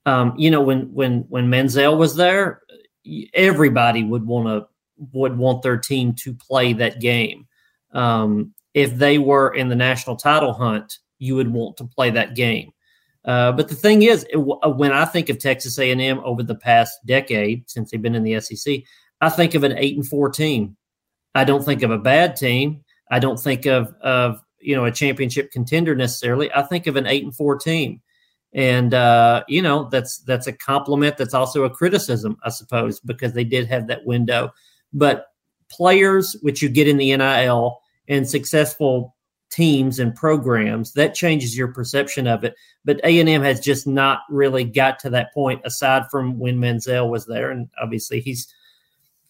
Um, 0.06 0.34
you 0.38 0.50
know, 0.50 0.62
when 0.62 0.93
when 0.93 1.21
when 1.30 1.48
Manziel 1.48 1.98
was 1.98 2.15
there, 2.15 2.62
everybody 3.34 4.04
would 4.04 4.26
want 4.26 4.48
to 4.48 4.67
would 5.12 5.38
want 5.38 5.62
their 5.62 5.78
team 5.78 6.13
to 6.13 6.34
play 6.34 6.74
that 6.74 7.00
game. 7.00 7.48
Um, 7.91 8.54
if 8.74 8.95
they 8.95 9.17
were 9.17 9.54
in 9.54 9.69
the 9.69 9.76
national 9.76 10.15
title 10.15 10.54
hunt, 10.54 11.00
you 11.19 11.36
would 11.36 11.51
want 11.51 11.78
to 11.78 11.86
play 11.86 12.10
that 12.12 12.36
game. 12.36 12.71
Uh, 13.25 13.51
but 13.51 13.67
the 13.67 13.75
thing 13.75 14.04
is, 14.04 14.25
it, 14.30 14.38
when 14.38 14.91
I 14.91 15.06
think 15.06 15.30
of 15.30 15.39
Texas 15.39 15.80
A&M 15.80 16.19
over 16.23 16.43
the 16.43 16.56
past 16.56 16.99
decade 17.06 17.69
since 17.69 17.89
they've 17.89 18.01
been 18.01 18.15
in 18.15 18.23
the 18.23 18.39
SEC, 18.39 18.82
I 19.21 19.30
think 19.30 19.56
of 19.56 19.63
an 19.63 19.75
eight 19.78 19.95
and 19.95 20.08
four 20.08 20.30
team. 20.30 20.78
I 21.34 21.43
don't 21.43 21.63
think 21.63 21.82
of 21.82 21.91
a 21.91 21.97
bad 21.97 22.36
team. 22.36 22.84
I 23.10 23.19
don't 23.19 23.39
think 23.39 23.65
of 23.65 23.93
of 24.01 24.39
you 24.60 24.75
know 24.75 24.86
a 24.86 24.91
championship 24.91 25.51
contender 25.51 25.95
necessarily. 25.95 26.51
I 26.54 26.63
think 26.63 26.88
of 26.88 26.95
an 26.95 27.08
eight 27.08 27.23
and 27.23 27.36
four 27.36 27.58
team, 27.58 28.01
and 28.54 28.93
uh, 28.93 29.43
you 29.47 29.62
know 29.62 29.89
that's 29.89 30.19
that's 30.19 30.47
a 30.47 30.54
compliment. 30.54 31.17
That's 31.17 31.34
also 31.34 31.63
a 31.63 31.69
criticism, 31.69 32.38
I 32.43 32.49
suppose, 32.49 32.99
because 32.99 33.34
they 33.34 33.43
did 33.43 33.67
have 33.67 33.88
that 33.88 34.06
window. 34.06 34.51
But 34.93 35.28
players, 35.69 36.36
which 36.41 36.62
you 36.62 36.69
get 36.69 36.88
in 36.88 36.97
the 36.97 37.15
NIL, 37.15 37.80
and 38.08 38.28
successful 38.28 39.14
teams 39.56 40.00
and 40.00 40.13
programs, 40.13 40.91
that 40.94 41.15
changes 41.15 41.58
your 41.58 41.70
perception 41.70 42.28
of 42.28 42.44
it. 42.44 42.56
But 42.84 43.00
A 43.04 43.20
and 43.20 43.30
M 43.30 43.41
has 43.41 43.60
just 43.60 43.88
not 43.88 44.20
really 44.30 44.65
got 44.65 45.00
to 45.00 45.10
that 45.12 45.34
point, 45.34 45.62
aside 45.63 46.04
from 46.12 46.38
when 46.38 46.58
Manziel 46.58 47.10
was 47.10 47.26
there, 47.26 47.52
and 47.52 47.70
obviously 47.82 48.20
he's 48.20 48.54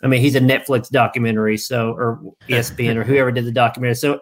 I 0.03 0.07
mean, 0.07 0.21
he's 0.21 0.35
a 0.35 0.41
Netflix 0.41 0.89
documentary, 0.89 1.57
so 1.57 1.91
or 1.91 2.19
ESPN 2.49 2.95
or 2.95 3.03
whoever 3.03 3.31
did 3.31 3.45
the 3.45 3.51
documentary. 3.51 3.95
So 3.95 4.19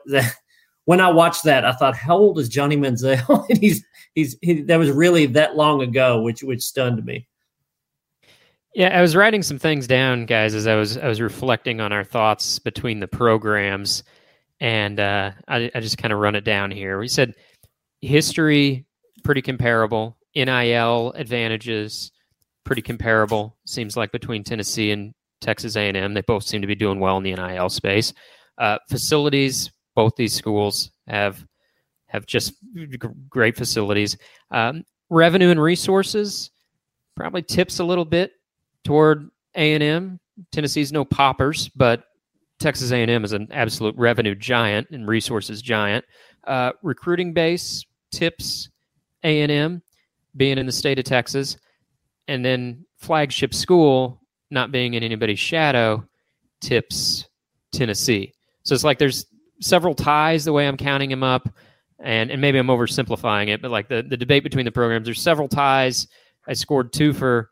when 0.86 1.02
I 1.02 1.10
watched 1.10 1.44
that, 1.46 1.66
I 1.66 1.72
thought, 1.72 1.96
how 1.96 2.18
old 2.18 2.38
is 2.40 2.50
Johnny 2.50 2.78
Manziel? 2.78 3.46
and 3.50 3.58
he's 3.58 3.84
he's 4.14 4.38
he, 4.42 4.62
that 4.64 4.78
was 4.78 4.92
really 4.92 5.26
that 5.28 5.56
long 5.56 5.82
ago, 5.82 6.22
which 6.22 6.44
which 6.44 6.62
stunned 6.62 7.04
me. 7.06 7.28
Yeah, 8.76 8.98
I 8.98 9.02
was 9.02 9.16
writing 9.16 9.44
some 9.44 9.60
things 9.60 9.86
down, 9.86 10.26
guys, 10.26 10.56
as 10.56 10.68
I 10.68 10.76
was 10.76 10.98
I 10.98 11.08
was 11.08 11.22
reflecting 11.22 11.80
on 11.80 11.92
our 11.92 12.04
thoughts 12.04 12.60
between 12.60 13.00
the 13.00 13.08
programs, 13.08 14.04
and 14.64 14.98
uh, 14.98 15.32
I, 15.50 15.70
I 15.76 15.82
just 15.82 15.98
kind 15.98 16.14
of 16.14 16.20
run 16.20 16.36
it 16.36 16.46
down 16.46 16.72
here. 16.72 16.98
We 16.98 17.10
said 17.10 17.36
history 18.00 18.86
pretty 19.26 19.42
comparable, 19.42 20.18
NIL 20.34 21.12
advantages 21.12 22.14
pretty 22.64 22.82
comparable. 22.82 23.58
Seems 23.66 23.98
like 23.98 24.14
between 24.14 24.42
Tennessee 24.42 24.92
and 24.92 25.14
Texas 25.42 25.76
A&M. 25.76 26.14
They 26.14 26.22
both 26.22 26.44
seem 26.44 26.62
to 26.62 26.68
be 26.68 26.76
doing 26.76 27.02
well 27.02 27.18
in 27.18 27.24
the 27.24 27.36
NIL 27.36 27.70
space. 27.70 28.14
Uh, 28.58 28.78
facilities, 28.90 29.70
both 29.96 30.16
these 30.16 30.34
schools 30.34 30.92
have 31.08 31.46
have 32.08 32.26
just 32.26 32.54
great 33.28 33.58
facilities. 33.58 34.16
Um, 34.50 34.86
revenue 35.10 35.50
and 35.50 35.62
resources 35.62 36.52
probably 37.18 37.42
tips 37.42 37.80
a 37.80 37.84
little 37.84 38.06
bit 38.06 38.32
toward 38.86 39.30
A&M. 39.56 40.20
Tennessee's 40.54 40.94
no 40.94 41.04
poppers, 41.04 41.68
but 41.70 42.06
Texas 42.64 42.92
A&M 42.92 43.26
is 43.26 43.34
an 43.34 43.50
absolute 43.52 43.94
revenue 43.98 44.36
giant 44.36 44.88
and 44.92 45.06
resources 45.06 45.62
giant. 45.62 46.06
Uh, 46.46 46.72
recruiting 46.82 47.34
base 47.34 47.84
tips 48.12 48.70
A&M 49.24 49.82
being 50.38 50.58
in 50.58 50.66
the 50.66 50.72
state 50.72 50.98
of 50.98 51.04
Texas, 51.04 51.58
and 52.30 52.44
then 52.44 52.86
flagship 52.98 53.54
school 53.54 54.22
not 54.50 54.72
being 54.72 54.94
in 54.94 55.04
anybody's 55.04 55.40
shadow 55.40 56.08
tips 56.62 57.28
Tennessee. 57.74 58.34
So 58.64 58.74
it's 58.74 58.86
like 58.86 58.98
there's 58.98 59.26
several 59.60 59.94
ties 59.94 60.46
the 60.46 60.54
way 60.54 60.66
I'm 60.66 60.78
counting 60.78 61.10
them 61.10 61.24
up, 61.24 61.50
and 62.00 62.32
and 62.32 62.40
maybe 62.40 62.58
I'm 62.60 62.68
oversimplifying 62.68 63.50
it, 63.50 63.62
but 63.62 63.72
like 63.72 63.90
the 63.90 64.04
the 64.04 64.18
debate 64.18 64.44
between 64.44 64.66
the 64.66 64.72
programs, 64.72 65.06
there's 65.06 65.22
several 65.22 65.50
ties. 65.50 66.08
I 66.48 66.54
scored 66.54 66.94
two 66.94 67.12
for 67.12 67.50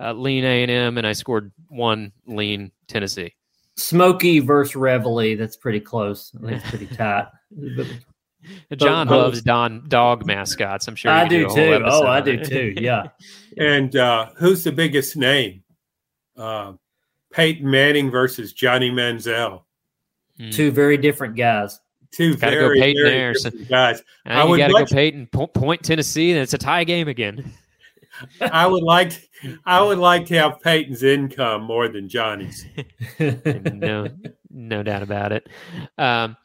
uh, 0.00 0.14
lean 0.14 0.44
A 0.44 0.62
and 0.62 0.70
M, 0.70 0.96
and 0.96 1.06
I 1.06 1.12
scored 1.12 1.52
one 1.68 2.12
lean 2.26 2.72
Tennessee. 2.88 3.34
Smoky 3.76 4.38
versus 4.38 4.76
Reveille, 4.76 5.36
that's 5.36 5.56
pretty 5.56 5.80
close. 5.80 6.32
I 6.36 6.46
think 6.46 6.52
it's 6.62 6.70
pretty 6.70 6.86
tight. 6.96 7.26
John 8.76 9.08
but, 9.08 9.16
loves 9.16 9.42
Don 9.42 9.88
dog 9.88 10.26
mascots. 10.26 10.86
I'm 10.86 10.94
sure 10.94 11.10
I 11.10 11.26
do, 11.26 11.48
do 11.48 11.54
too. 11.54 11.82
Oh, 11.84 12.06
I 12.06 12.20
do 12.20 12.44
too. 12.44 12.74
Yeah. 12.76 13.08
and 13.58 13.96
uh, 13.96 14.30
who's 14.36 14.62
the 14.64 14.72
biggest 14.72 15.16
name? 15.16 15.64
uh, 16.36 16.72
Peyton 17.32 17.68
Manning 17.68 18.10
versus 18.10 18.52
Johnny 18.52 18.90
Manziel. 18.90 19.62
Mm. 20.38 20.52
Two 20.52 20.70
very 20.70 20.96
different 20.96 21.36
guys. 21.36 21.80
Two 22.10 22.36
gotta 22.36 22.56
very, 22.56 22.78
go 22.78 22.84
Peyton 22.84 23.02
very 23.02 23.14
there, 23.14 23.32
different 23.32 23.58
so, 23.60 23.64
guys. 23.64 24.02
I 24.24 24.44
would 24.44 24.58
got 24.58 24.68
to 24.68 24.72
go 24.72 24.86
Peyton 24.86 25.26
point 25.26 25.82
Tennessee, 25.82 26.30
and 26.30 26.40
it's 26.40 26.54
a 26.54 26.58
tie 26.58 26.84
game 26.84 27.08
again. 27.08 27.52
I 28.40 28.66
would 28.66 28.82
like 28.82 29.12
I 29.64 29.82
would 29.82 29.98
like 29.98 30.26
to 30.26 30.34
have 30.36 30.60
Peyton's 30.60 31.02
income 31.02 31.64
more 31.64 31.88
than 31.88 32.08
Johnny's. 32.08 32.64
no, 33.18 34.08
no 34.50 34.82
doubt 34.82 35.02
about 35.02 35.32
it. 35.32 35.48
Um, 35.98 36.36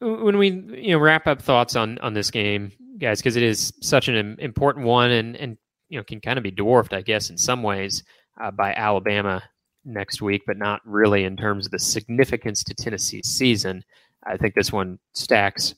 when 0.00 0.38
we 0.38 0.50
you 0.50 0.92
know 0.92 0.98
wrap 0.98 1.26
up 1.26 1.42
thoughts 1.42 1.76
on 1.76 1.98
on 1.98 2.14
this 2.14 2.30
game, 2.30 2.72
guys, 2.98 3.20
because 3.20 3.36
it 3.36 3.42
is 3.42 3.72
such 3.80 4.08
an 4.08 4.36
important 4.38 4.86
one, 4.86 5.10
and 5.10 5.36
and 5.36 5.56
you 5.88 5.98
know 5.98 6.04
can 6.04 6.20
kind 6.20 6.38
of 6.38 6.42
be 6.42 6.50
dwarfed, 6.50 6.92
I 6.92 7.02
guess, 7.02 7.30
in 7.30 7.38
some 7.38 7.62
ways 7.62 8.02
uh, 8.40 8.50
by 8.50 8.72
Alabama 8.74 9.42
next 9.84 10.22
week, 10.22 10.42
but 10.46 10.56
not 10.56 10.80
really 10.84 11.24
in 11.24 11.36
terms 11.36 11.66
of 11.66 11.72
the 11.72 11.78
significance 11.78 12.62
to 12.64 12.74
Tennessee's 12.74 13.28
season. 13.28 13.84
I 14.24 14.36
think 14.36 14.54
this 14.54 14.72
one 14.72 14.98
stacks 15.14 15.74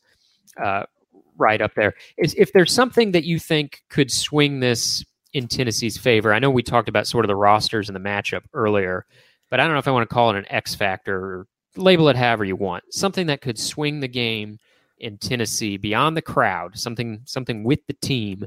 uh, 0.62 0.84
right 1.38 1.60
up 1.60 1.74
there. 1.74 1.94
Is, 2.18 2.34
if 2.38 2.52
there's 2.52 2.72
something 2.72 3.12
that 3.12 3.24
you 3.24 3.38
think 3.38 3.82
could 3.88 4.10
swing 4.10 4.60
this 4.60 5.04
in 5.32 5.48
Tennessee's 5.48 5.96
favor, 5.96 6.32
I 6.32 6.38
know 6.38 6.50
we 6.50 6.62
talked 6.62 6.88
about 6.88 7.06
sort 7.06 7.24
of 7.24 7.28
the 7.28 7.36
rosters 7.36 7.88
and 7.88 7.96
the 7.96 8.00
matchup 8.00 8.42
earlier, 8.52 9.06
but 9.50 9.60
I 9.60 9.64
don't 9.64 9.72
know 9.72 9.80
if 9.80 9.88
I 9.88 9.92
want 9.92 10.08
to 10.08 10.14
call 10.14 10.30
it 10.30 10.36
an 10.36 10.46
X 10.50 10.74
factor 10.74 11.16
or 11.16 11.46
label 11.76 12.08
it 12.08 12.16
however 12.16 12.44
you 12.44 12.56
want. 12.56 12.84
Something 12.90 13.26
that 13.26 13.40
could 13.40 13.58
swing 13.58 14.00
the 14.00 14.08
game 14.08 14.58
in 14.98 15.18
Tennessee 15.18 15.76
beyond 15.76 16.16
the 16.16 16.22
crowd, 16.22 16.78
something 16.78 17.20
something 17.24 17.64
with 17.64 17.80
the 17.86 17.94
team 17.94 18.46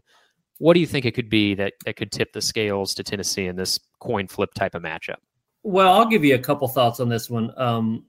what 0.59 0.73
do 0.73 0.79
you 0.79 0.87
think 0.87 1.05
it 1.05 1.13
could 1.13 1.29
be 1.29 1.55
that, 1.55 1.73
that 1.85 1.95
could 1.95 2.11
tip 2.11 2.33
the 2.33 2.41
scales 2.41 2.93
to 2.95 3.03
Tennessee 3.03 3.45
in 3.45 3.55
this 3.55 3.79
coin 3.99 4.27
flip 4.27 4.53
type 4.53 4.75
of 4.75 4.81
matchup? 4.81 5.17
Well, 5.63 5.93
I'll 5.93 6.07
give 6.07 6.23
you 6.23 6.35
a 6.35 6.39
couple 6.39 6.67
thoughts 6.67 6.99
on 6.99 7.09
this 7.09 7.29
one. 7.29 7.51
Um, 7.57 8.05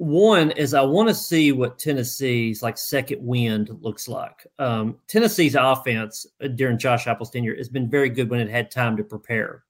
one 0.00 0.50
is 0.52 0.74
I 0.74 0.82
want 0.82 1.08
to 1.08 1.14
see 1.14 1.52
what 1.52 1.78
Tennessee's 1.78 2.62
like 2.62 2.78
second 2.78 3.24
wind 3.24 3.70
looks 3.80 4.08
like. 4.08 4.46
Um, 4.58 4.98
Tennessee's 5.08 5.54
offense 5.54 6.26
uh, 6.42 6.48
during 6.48 6.78
Josh 6.78 7.04
Heupel's 7.04 7.30
tenure 7.30 7.56
has 7.56 7.68
been 7.68 7.90
very 7.90 8.08
good 8.08 8.30
when 8.30 8.40
it 8.40 8.50
had 8.50 8.70
time 8.70 8.96
to 8.96 9.04
prepare. 9.04 9.64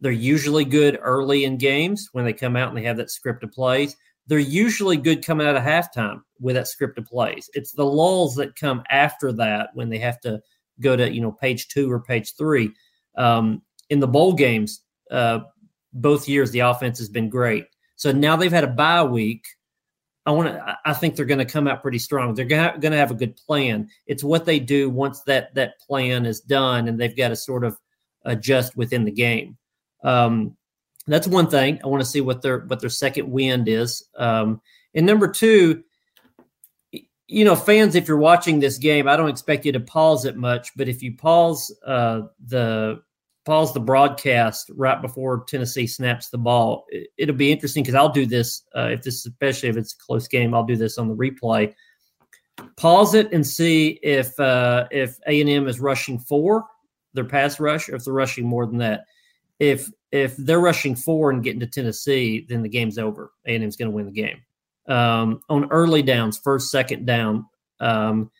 They're 0.00 0.12
usually 0.12 0.64
good 0.64 0.98
early 1.00 1.44
in 1.44 1.56
games 1.56 2.10
when 2.12 2.24
they 2.24 2.32
come 2.32 2.56
out 2.56 2.68
and 2.68 2.76
they 2.76 2.84
have 2.84 2.98
that 2.98 3.10
script 3.10 3.44
of 3.44 3.52
plays. 3.52 3.96
They're 4.26 4.38
usually 4.38 4.96
good 4.96 5.24
coming 5.24 5.46
out 5.46 5.56
of 5.56 5.62
halftime 5.62 6.20
with 6.40 6.56
that 6.56 6.68
script 6.68 6.98
of 6.98 7.06
plays. 7.06 7.48
It's 7.54 7.72
the 7.72 7.84
lulls 7.84 8.34
that 8.36 8.56
come 8.56 8.82
after 8.90 9.32
that 9.32 9.70
when 9.74 9.88
they 9.88 9.98
have 9.98 10.20
to– 10.20 10.40
go 10.80 10.96
to 10.96 11.12
you 11.12 11.20
know 11.20 11.32
page 11.32 11.68
two 11.68 11.90
or 11.90 12.00
page 12.00 12.34
three. 12.36 12.72
Um, 13.16 13.62
in 13.88 14.00
the 14.00 14.08
bowl 14.08 14.32
games, 14.32 14.82
uh, 15.10 15.40
both 15.92 16.28
years 16.28 16.50
the 16.50 16.60
offense 16.60 16.98
has 16.98 17.08
been 17.08 17.28
great. 17.28 17.66
So 17.96 18.12
now 18.12 18.36
they've 18.36 18.52
had 18.52 18.64
a 18.64 18.68
bye 18.68 19.04
week. 19.04 19.46
I 20.26 20.32
want 20.32 20.48
to. 20.48 20.78
I 20.84 20.92
think 20.92 21.14
they're 21.14 21.24
going 21.24 21.38
to 21.38 21.44
come 21.44 21.68
out 21.68 21.82
pretty 21.82 22.00
strong. 22.00 22.34
They're 22.34 22.44
going 22.44 22.80
to 22.80 22.96
have 22.96 23.12
a 23.12 23.14
good 23.14 23.36
plan. 23.36 23.88
It's 24.06 24.24
what 24.24 24.44
they 24.44 24.58
do 24.58 24.90
once 24.90 25.22
that 25.22 25.54
that 25.54 25.78
plan 25.80 26.26
is 26.26 26.40
done, 26.40 26.88
and 26.88 26.98
they've 26.98 27.16
got 27.16 27.28
to 27.28 27.36
sort 27.36 27.64
of 27.64 27.78
adjust 28.24 28.76
within 28.76 29.04
the 29.04 29.12
game. 29.12 29.56
Um, 30.02 30.56
that's 31.06 31.28
one 31.28 31.48
thing. 31.48 31.80
I 31.84 31.86
want 31.86 32.02
to 32.02 32.08
see 32.08 32.20
what 32.20 32.42
their 32.42 32.60
what 32.66 32.80
their 32.80 32.90
second 32.90 33.30
wind 33.30 33.68
is. 33.68 34.04
Um, 34.16 34.60
and 34.94 35.06
number 35.06 35.28
two, 35.30 35.84
you 37.28 37.44
know, 37.44 37.54
fans, 37.54 37.94
if 37.94 38.08
you're 38.08 38.16
watching 38.16 38.58
this 38.58 38.78
game, 38.78 39.06
I 39.06 39.16
don't 39.16 39.28
expect 39.28 39.64
you 39.64 39.72
to 39.72 39.80
pause 39.80 40.24
it 40.24 40.36
much, 40.36 40.70
but 40.76 40.88
if 40.88 41.02
you 41.02 41.16
pause 41.16 41.74
uh, 41.86 42.22
the 42.46 43.00
pause 43.46 43.72
the 43.72 43.80
broadcast 43.80 44.70
right 44.74 45.00
before 45.00 45.44
Tennessee 45.48 45.86
snaps 45.86 46.28
the 46.28 46.38
ball, 46.38 46.84
it, 46.90 47.28
will 47.28 47.34
be 47.34 47.52
interesting 47.52 47.82
because 47.82 47.94
I'll 47.94 48.10
do 48.10 48.26
this 48.26 48.62
uh, 48.76 48.88
if 48.88 49.02
this, 49.02 49.24
especially 49.24 49.68
if 49.70 49.76
it's 49.76 49.94
a 49.94 50.04
close 50.04 50.28
game, 50.28 50.52
I'll 50.52 50.64
do 50.64 50.76
this 50.76 50.98
on 50.98 51.08
the 51.08 51.14
replay. 51.14 51.72
Pause 52.76 53.14
it 53.14 53.32
and 53.32 53.46
see 53.46 54.00
if 54.02 54.38
uh, 54.40 54.88
if 54.90 55.16
A 55.26 55.40
and 55.40 55.48
M 55.48 55.68
is 55.68 55.80
rushing 55.80 56.18
four, 56.18 56.64
their 57.14 57.24
pass 57.24 57.60
rush, 57.60 57.88
or 57.88 57.94
if 57.94 58.04
they're 58.04 58.12
rushing 58.12 58.46
more 58.46 58.66
than 58.66 58.78
that. 58.78 59.04
If 59.58 59.90
if 60.12 60.36
they're 60.36 60.60
rushing 60.60 60.94
four 60.94 61.30
and 61.30 61.42
getting 61.42 61.60
to 61.60 61.66
Tennessee, 61.66 62.44
then 62.48 62.62
the 62.62 62.68
game's 62.68 62.98
over. 62.98 63.32
A 63.46 63.54
and 63.54 63.64
M's 63.64 63.76
going 63.76 63.90
to 63.90 63.94
win 63.94 64.06
the 64.06 64.12
game 64.12 64.42
um, 64.88 65.40
on 65.48 65.70
early 65.70 66.02
downs, 66.02 66.38
first, 66.38 66.70
second 66.70 67.06
down, 67.06 67.46
um, 67.80 68.30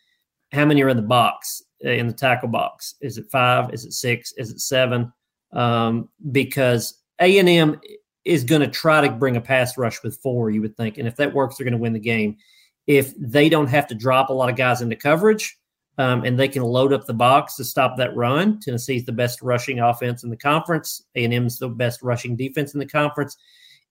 how 0.51 0.65
many 0.65 0.81
are 0.81 0.89
in 0.89 0.97
the 0.97 1.03
box, 1.03 1.61
in 1.81 2.07
the 2.07 2.13
tackle 2.13 2.49
box? 2.49 2.95
Is 3.01 3.17
it 3.17 3.29
five? 3.31 3.73
Is 3.73 3.85
it 3.85 3.93
six? 3.93 4.33
Is 4.37 4.51
it 4.51 4.59
seven? 4.59 5.11
Um, 5.53 6.09
because 6.31 7.01
A&M 7.19 7.79
is 8.25 8.43
going 8.43 8.61
to 8.61 8.67
try 8.67 9.01
to 9.01 9.11
bring 9.13 9.37
a 9.37 9.41
pass 9.41 9.77
rush 9.77 10.03
with 10.03 10.19
four, 10.21 10.49
you 10.49 10.61
would 10.61 10.75
think. 10.75 10.97
And 10.97 11.07
if 11.07 11.15
that 11.17 11.33
works, 11.33 11.57
they're 11.57 11.65
going 11.65 11.71
to 11.71 11.77
win 11.77 11.93
the 11.93 11.99
game. 11.99 12.37
If 12.85 13.13
they 13.17 13.49
don't 13.49 13.67
have 13.67 13.87
to 13.87 13.95
drop 13.95 14.29
a 14.29 14.33
lot 14.33 14.49
of 14.49 14.55
guys 14.55 14.81
into 14.81 14.95
coverage 14.95 15.57
um, 15.97 16.23
and 16.23 16.37
they 16.37 16.47
can 16.47 16.63
load 16.63 16.93
up 16.93 17.05
the 17.05 17.13
box 17.13 17.55
to 17.55 17.63
stop 17.63 17.97
that 17.97 18.15
run, 18.15 18.59
Tennessee's 18.59 19.05
the 19.05 19.11
best 19.11 19.41
rushing 19.41 19.79
offense 19.79 20.23
in 20.23 20.29
the 20.29 20.37
conference. 20.37 21.03
A&M's 21.15 21.59
the 21.59 21.69
best 21.69 22.01
rushing 22.01 22.35
defense 22.35 22.73
in 22.73 22.79
the 22.79 22.85
conference 22.85 23.37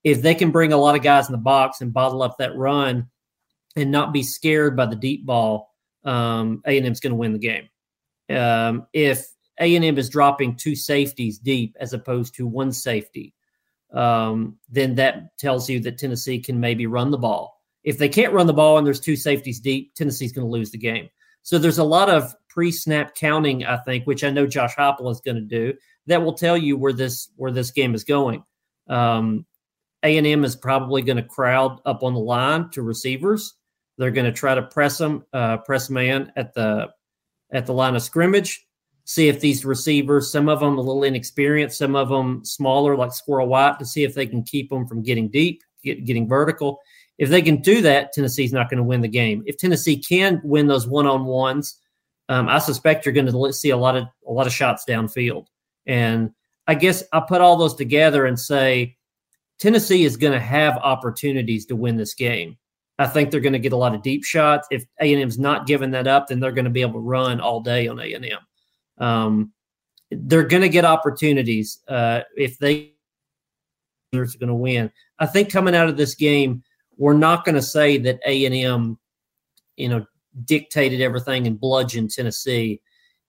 if 0.06 0.22
they 0.22 0.36
can 0.36 0.52
bring 0.52 0.72
a 0.72 0.76
lot 0.76 0.94
of 0.94 1.02
guys 1.02 1.26
in 1.26 1.32
the 1.32 1.38
box 1.38 1.80
and 1.80 1.92
bottle 1.92 2.22
up 2.22 2.38
that 2.38 2.56
run 2.56 3.08
and 3.74 3.90
not 3.90 4.12
be 4.12 4.22
scared 4.22 4.76
by 4.76 4.86
the 4.86 4.94
deep 4.94 5.26
ball, 5.26 5.74
um, 6.04 6.62
A&M's 6.64 7.00
going 7.00 7.10
to 7.10 7.16
win 7.16 7.32
the 7.32 7.40
game. 7.40 7.68
Um, 8.30 8.86
if 8.92 9.26
A&M 9.60 9.98
is 9.98 10.08
dropping 10.08 10.56
two 10.56 10.74
safeties 10.74 11.38
deep 11.38 11.76
as 11.80 11.92
opposed 11.92 12.34
to 12.36 12.46
one 12.46 12.72
safety, 12.72 13.34
um, 13.92 14.56
then 14.68 14.94
that 14.96 15.36
tells 15.38 15.68
you 15.70 15.80
that 15.80 15.98
Tennessee 15.98 16.38
can 16.38 16.58
maybe 16.60 16.86
run 16.86 17.10
the 17.10 17.18
ball. 17.18 17.62
If 17.84 17.98
they 17.98 18.08
can't 18.08 18.32
run 18.32 18.46
the 18.46 18.52
ball 18.52 18.78
and 18.78 18.86
there's 18.86 19.00
two 19.00 19.16
safeties 19.16 19.60
deep, 19.60 19.94
Tennessee's 19.94 20.32
going 20.32 20.46
to 20.46 20.50
lose 20.50 20.70
the 20.70 20.78
game. 20.78 21.08
So 21.42 21.58
there's 21.58 21.78
a 21.78 21.84
lot 21.84 22.08
of 22.08 22.34
pre-snap 22.48 23.14
counting, 23.14 23.64
I 23.64 23.76
think, 23.76 24.04
which 24.04 24.24
I 24.24 24.30
know 24.30 24.46
Josh 24.46 24.74
Heupel 24.74 25.12
is 25.12 25.20
going 25.20 25.36
to 25.36 25.40
do, 25.40 25.74
that 26.06 26.22
will 26.22 26.32
tell 26.32 26.56
you 26.56 26.76
where 26.76 26.92
this 26.92 27.30
where 27.36 27.52
this 27.52 27.70
game 27.70 27.94
is 27.94 28.02
going. 28.02 28.42
Um, 28.88 29.46
a&M 30.02 30.44
is 30.44 30.56
probably 30.56 31.02
going 31.02 31.16
to 31.16 31.22
crowd 31.22 31.80
up 31.84 32.02
on 32.02 32.14
the 32.14 32.20
line 32.20 32.70
to 32.70 32.82
receivers. 32.82 33.54
They're 33.98 34.10
going 34.10 34.26
to 34.26 34.32
try 34.32 34.54
to 34.54 34.62
press 34.62 34.98
them, 34.98 35.24
uh, 35.32 35.58
press 35.58 35.88
man 35.88 36.32
at 36.36 36.54
the 36.54 36.88
at 37.52 37.66
the 37.66 37.72
line 37.72 37.94
of 37.94 38.02
scrimmage. 38.02 38.66
See 39.04 39.28
if 39.28 39.40
these 39.40 39.64
receivers, 39.64 40.32
some 40.32 40.48
of 40.48 40.60
them 40.60 40.78
a 40.78 40.80
little 40.80 41.04
inexperienced, 41.04 41.78
some 41.78 41.94
of 41.94 42.08
them 42.08 42.44
smaller, 42.44 42.96
like 42.96 43.12
Squirrel 43.12 43.46
White, 43.46 43.78
to 43.78 43.86
see 43.86 44.02
if 44.02 44.14
they 44.14 44.26
can 44.26 44.42
keep 44.42 44.68
them 44.68 44.86
from 44.86 45.02
getting 45.02 45.28
deep, 45.28 45.62
get, 45.84 46.04
getting 46.04 46.28
vertical. 46.28 46.80
If 47.18 47.30
they 47.30 47.40
can 47.40 47.62
do 47.62 47.80
that, 47.82 48.12
Tennessee's 48.12 48.52
not 48.52 48.68
going 48.68 48.78
to 48.78 48.84
win 48.84 49.00
the 49.00 49.08
game. 49.08 49.44
If 49.46 49.58
Tennessee 49.58 49.96
can 49.96 50.40
win 50.42 50.66
those 50.66 50.88
one 50.88 51.06
on 51.06 51.24
ones, 51.24 51.78
um, 52.28 52.48
I 52.48 52.58
suspect 52.58 53.06
you're 53.06 53.14
going 53.14 53.30
to 53.30 53.52
see 53.52 53.70
a 53.70 53.76
lot 53.76 53.96
of 53.96 54.08
a 54.26 54.32
lot 54.32 54.46
of 54.46 54.52
shots 54.52 54.84
downfield. 54.86 55.46
And 55.86 56.32
I 56.66 56.74
guess 56.74 57.04
I 57.12 57.20
put 57.20 57.40
all 57.40 57.56
those 57.56 57.74
together 57.74 58.26
and 58.26 58.38
say 58.38 58.96
Tennessee 59.58 60.04
is 60.04 60.16
going 60.16 60.32
to 60.32 60.40
have 60.40 60.76
opportunities 60.78 61.66
to 61.66 61.76
win 61.76 61.96
this 61.96 62.14
game. 62.14 62.58
I 62.98 63.06
think 63.06 63.30
they're 63.30 63.40
going 63.40 63.52
to 63.52 63.58
get 63.58 63.72
a 63.72 63.76
lot 63.76 63.94
of 63.94 64.02
deep 64.02 64.24
shots. 64.24 64.66
If 64.70 64.84
A 65.00 65.12
and 65.12 65.22
M's 65.22 65.38
not 65.38 65.66
giving 65.66 65.90
that 65.90 66.06
up, 66.06 66.28
then 66.28 66.40
they're 66.40 66.52
going 66.52 66.64
to 66.64 66.70
be 66.70 66.80
able 66.80 66.94
to 66.94 66.98
run 67.00 67.40
all 67.40 67.60
day 67.60 67.88
on 67.88 68.00
A 68.00 68.12
and 68.14 68.24
M. 68.24 68.38
Um, 68.98 69.52
they're 70.10 70.44
going 70.44 70.62
to 70.62 70.68
get 70.68 70.84
opportunities 70.84 71.80
uh, 71.88 72.20
if 72.36 72.58
they 72.58 72.92
are 74.14 74.24
going 74.24 74.48
to 74.48 74.54
win. 74.54 74.90
I 75.18 75.26
think 75.26 75.52
coming 75.52 75.74
out 75.74 75.88
of 75.88 75.96
this 75.96 76.14
game, 76.14 76.62
we're 76.96 77.14
not 77.14 77.44
going 77.44 77.56
to 77.56 77.62
say 77.62 77.98
that 77.98 78.20
A 78.26 78.46
and 78.46 78.54
M, 78.54 78.98
you 79.76 79.88
know, 79.88 80.06
dictated 80.44 81.00
everything 81.00 81.46
and 81.46 81.60
bludgeoned 81.60 82.10
Tennessee 82.10 82.80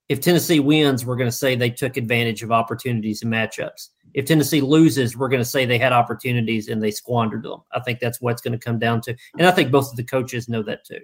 if 0.10 0.22
Tennessee 0.22 0.60
wins, 0.60 1.06
we're 1.06 1.18
going 1.18 1.30
to 1.30 1.36
say 1.36 1.56
they 1.56 1.70
took 1.70 1.98
advantage 1.98 2.42
of 2.42 2.52
opportunities 2.52 3.24
and 3.24 3.32
matchups. 3.32 3.90
If 4.14 4.26
Tennessee 4.26 4.62
loses, 4.62 5.18
we're 5.18 5.28
going 5.28 5.42
to 5.42 5.46
say 5.46 5.66
they 5.66 5.78
had 5.78 5.92
opportunities 5.92 6.70
and 6.70 6.82
they 6.82 6.92
squandered 6.92 7.44
them. 7.44 7.62
I 7.74 7.82
think 7.82 8.00
that's 8.00 8.22
what's 8.22 8.42
going 8.42 8.58
to 8.58 8.64
come 8.64 8.80
down 8.80 9.02
to. 9.02 9.16
And 9.38 9.46
I 9.46 9.52
think 9.52 9.70
both 9.70 9.92
of 9.92 9.98
the 9.98 10.04
coaches 10.04 10.48
know 10.48 10.64
that 10.64 10.86
too. 10.86 11.02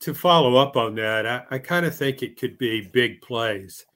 To 0.00 0.14
follow 0.14 0.56
up 0.56 0.76
on 0.76 0.96
that, 0.96 1.26
I, 1.26 1.44
I 1.50 1.58
kind 1.58 1.86
of 1.86 1.94
think 1.94 2.22
it 2.22 2.38
could 2.38 2.58
be 2.58 2.90
big 2.92 3.22
plays. 3.22 3.86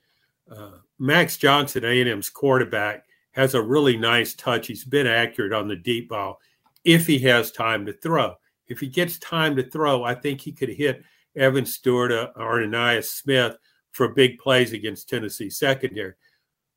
Uh, 0.50 0.78
Max 0.98 1.36
Johnson, 1.36 1.84
A&M's 1.84 2.30
quarterback, 2.30 3.04
has 3.32 3.54
a 3.54 3.60
really 3.60 3.96
nice 3.98 4.32
touch. 4.34 4.68
He's 4.68 4.84
been 4.84 5.06
accurate 5.06 5.52
on 5.52 5.68
the 5.68 5.76
deep 5.76 6.08
ball 6.08 6.38
if 6.84 7.06
he 7.06 7.18
has 7.18 7.50
time 7.52 7.84
to 7.84 7.92
throw. 7.92 8.34
If 8.68 8.80
he 8.80 8.86
gets 8.86 9.18
time 9.18 9.54
to 9.56 9.68
throw, 9.68 10.04
I 10.04 10.14
think 10.14 10.40
he 10.40 10.52
could 10.52 10.70
hit 10.70 11.02
Evan 11.36 11.66
Stewart 11.66 12.12
or 12.12 12.60
Ainias 12.60 13.04
Smith 13.04 13.56
for 13.96 14.08
big 14.08 14.38
plays 14.38 14.72
against 14.72 15.08
Tennessee 15.08 15.48
secondary. 15.48 16.12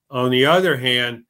On 0.09 0.31
the 0.31 0.45
other 0.45 0.77
hand, 0.77 1.25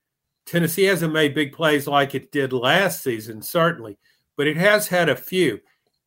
Tennessee 0.45 0.83
hasn't 0.83 1.13
made 1.13 1.33
big 1.33 1.51
plays 1.51 1.87
like 1.87 2.15
it 2.15 2.31
did 2.31 2.53
last 2.53 3.03
season, 3.03 3.41
certainly, 3.41 3.97
but 4.37 4.47
it 4.47 4.55
has 4.55 4.87
had 4.87 5.09
a 5.09 5.15
few. 5.15 5.59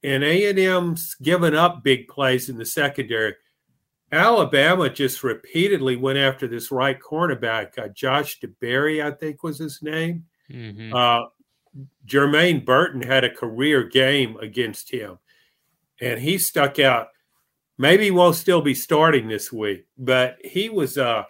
And 0.05 0.25
A&M's 0.25 1.15
given 1.17 1.55
up 1.55 1.83
big 1.83 2.09
plays 2.09 2.49
in 2.49 2.57
the 2.57 2.65
secondary. 2.65 3.35
Alabama 4.11 4.89
just 4.89 5.25
repeatedly 5.25 5.97
went 5.97 6.19
after 6.19 6.47
this 6.47 6.71
right 6.71 6.99
cornerback, 7.01 7.79
uh, 7.79 7.89
Josh 7.89 8.41
DeBerry, 8.41 9.05
I 9.05 9.11
think 9.11 9.43
was 9.43 9.59
his 9.59 9.81
name. 9.83 10.27
Mm-hmm. 10.51 10.95
Uh, 10.95 11.27
Jermaine 12.07 12.65
Burton 12.65 13.03
had 13.03 13.25
a 13.25 13.35
career 13.35 13.85
game 13.85 14.37
against 14.39 14.91
him, 14.91 15.19
and 16.01 16.21
he 16.21 16.37
stuck 16.39 16.79
out. 16.79 17.09
Maybe 17.83 18.05
he 18.05 18.11
won't 18.13 18.37
still 18.37 18.61
be 18.61 18.75
starting 18.75 19.27
this 19.27 19.51
week, 19.51 19.87
but 19.99 20.37
he 20.45 20.69
was, 20.69 20.97
uh, 20.97 21.25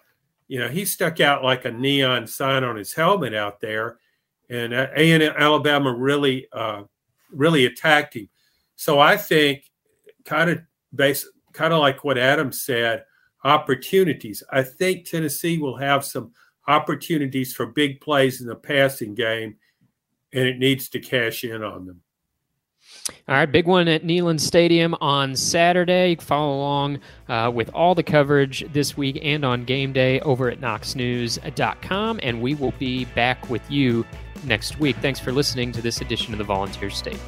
you 0.49 0.59
know, 0.59 0.69
he 0.69 0.85
stuck 0.85 1.19
out 1.19 1.43
like 1.43 1.65
a 1.65 1.71
neon 1.73 2.27
sign 2.27 2.63
on 2.63 2.77
his 2.77 2.93
helmet 2.93 3.33
out 3.33 3.59
there, 3.59 3.97
and 4.51 4.75
uh, 4.75 4.89
A 4.95 5.13
and 5.13 5.23
Alabama 5.23 5.91
really, 5.91 6.47
uh, 6.53 6.83
really 7.31 7.65
attacked 7.65 8.13
him. 8.13 8.29
So 8.77 9.01
I 9.01 9.17
think, 9.17 9.71
kind 10.27 10.51
of 10.51 10.59
based, 10.95 11.27
kind 11.55 11.73
of 11.73 11.81
like 11.81 12.05
what 12.05 12.19
Adam 12.19 12.53
said, 12.53 13.07
opportunities. 13.45 14.43
I 14.53 14.63
think 14.63 15.07
Tennessee 15.07 15.57
will 15.57 15.79
have 15.79 16.05
some 16.05 16.33
opportunities 16.69 17.55
for 17.55 17.65
big 17.65 17.99
plays 18.03 18.43
in 18.43 18.47
the 18.47 18.57
passing 18.57 19.15
game, 19.15 19.57
and 20.35 20.47
it 20.47 20.59
needs 20.59 20.91
to 20.91 21.01
cash 21.01 21.45
in 21.45 21.63
on 21.63 21.87
them. 21.87 22.03
All 23.29 23.35
right, 23.35 23.47
big 23.47 23.67
one 23.67 23.89
at 23.89 24.05
Neyland 24.05 24.41
Stadium 24.41 24.95
on 25.01 25.35
Saturday. 25.35 26.11
You 26.11 26.17
can 26.17 26.25
follow 26.25 26.57
along 26.57 27.01
uh, 27.29 27.51
with 27.53 27.69
all 27.75 27.95
the 27.95 28.03
coverage 28.03 28.65
this 28.73 28.97
week 28.97 29.19
and 29.23 29.45
on 29.45 29.65
game 29.65 29.93
day 29.93 30.21
over 30.21 30.49
at 30.49 30.61
knoxnews.com, 30.61 32.21
and 32.23 32.41
we 32.41 32.55
will 32.55 32.75
be 32.79 33.05
back 33.07 33.51
with 33.51 33.69
you 33.71 34.07
next 34.45 34.79
week. 34.79 34.97
Thanks 34.97 35.19
for 35.19 35.33
listening 35.33 35.73
to 35.73 35.83
this 35.83 36.01
edition 36.01 36.33
of 36.33 36.39
the 36.39 36.45
Volunteer 36.45 36.91
State. 36.91 37.21